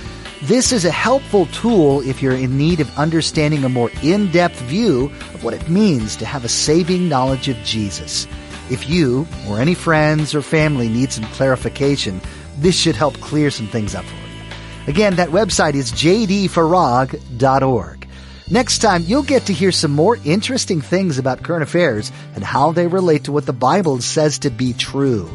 This 0.47 0.73
is 0.73 0.85
a 0.85 0.91
helpful 0.91 1.47
tool 1.47 2.01
if 2.01 2.21
you're 2.21 2.33
in 2.35 2.59
need 2.59 2.81
of 2.81 2.99
understanding 2.99 3.63
a 3.63 3.69
more 3.69 3.93
in-depth 4.03 4.59
view 4.63 5.05
of 5.35 5.45
what 5.45 5.55
it 5.55 5.69
means 5.69 6.17
to 6.17 6.27
have 6.27 6.45
a 6.45 6.49
saving 6.49 7.09
knowledge 7.09 7.47
of 7.47 7.57
Jesus. 7.59 8.27
If 8.69 8.91
you 8.91 9.29
or 9.49 9.61
any 9.61 9.75
friends 9.75 10.35
or 10.35 10.43
family 10.43 10.89
need 10.89 11.13
some 11.13 11.27
clarification, 11.27 12.21
this 12.59 12.77
should 12.77 12.97
help 12.97 13.21
clear 13.21 13.53
some 13.53 13.69
things 13.69 13.95
up 13.95 14.05
for 14.05 14.17
you. 14.17 14.23
Again, 14.89 15.15
that 15.15 15.29
website 15.29 15.75
is 15.75 15.93
jdfarag.org. 15.93 16.49
Next 18.51 18.79
time, 18.81 19.05
you'll 19.07 19.23
get 19.23 19.47
to 19.47 19.53
hear 19.53 19.71
some 19.71 19.93
more 19.93 20.19
interesting 20.25 20.81
things 20.81 21.19
about 21.19 21.45
current 21.45 21.63
affairs 21.63 22.11
and 22.35 22.43
how 22.43 22.73
they 22.73 22.89
relate 22.89 23.23
to 23.25 23.33
what 23.33 23.47
the 23.47 23.53
Bible 23.53 24.01
says 24.01 24.41
to 24.41 24.51
be 24.51 24.73
true. 24.73 25.31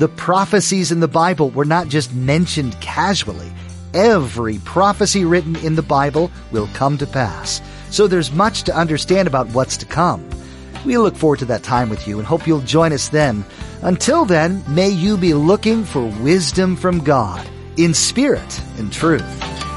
The 0.00 0.08
prophecies 0.08 0.90
in 0.90 0.98
the 0.98 1.06
Bible 1.06 1.50
were 1.50 1.64
not 1.64 1.86
just 1.86 2.12
mentioned 2.12 2.80
casually. 2.80 3.52
Every 3.92 4.58
prophecy 4.58 5.24
written 5.24 5.56
in 5.56 5.74
the 5.74 5.82
Bible 5.82 6.30
will 6.52 6.68
come 6.74 6.96
to 6.98 7.06
pass. 7.06 7.60
So 7.90 8.06
there's 8.06 8.30
much 8.30 8.62
to 8.64 8.76
understand 8.76 9.26
about 9.26 9.48
what's 9.48 9.76
to 9.78 9.86
come. 9.86 10.28
We 10.84 10.96
look 10.96 11.16
forward 11.16 11.40
to 11.40 11.44
that 11.46 11.62
time 11.62 11.90
with 11.90 12.06
you 12.06 12.18
and 12.18 12.26
hope 12.26 12.46
you'll 12.46 12.60
join 12.60 12.92
us 12.92 13.08
then. 13.08 13.44
Until 13.82 14.24
then, 14.24 14.62
may 14.68 14.88
you 14.88 15.16
be 15.16 15.34
looking 15.34 15.84
for 15.84 16.06
wisdom 16.22 16.76
from 16.76 17.02
God 17.02 17.46
in 17.76 17.92
spirit 17.92 18.60
and 18.78 18.92
truth. 18.92 19.69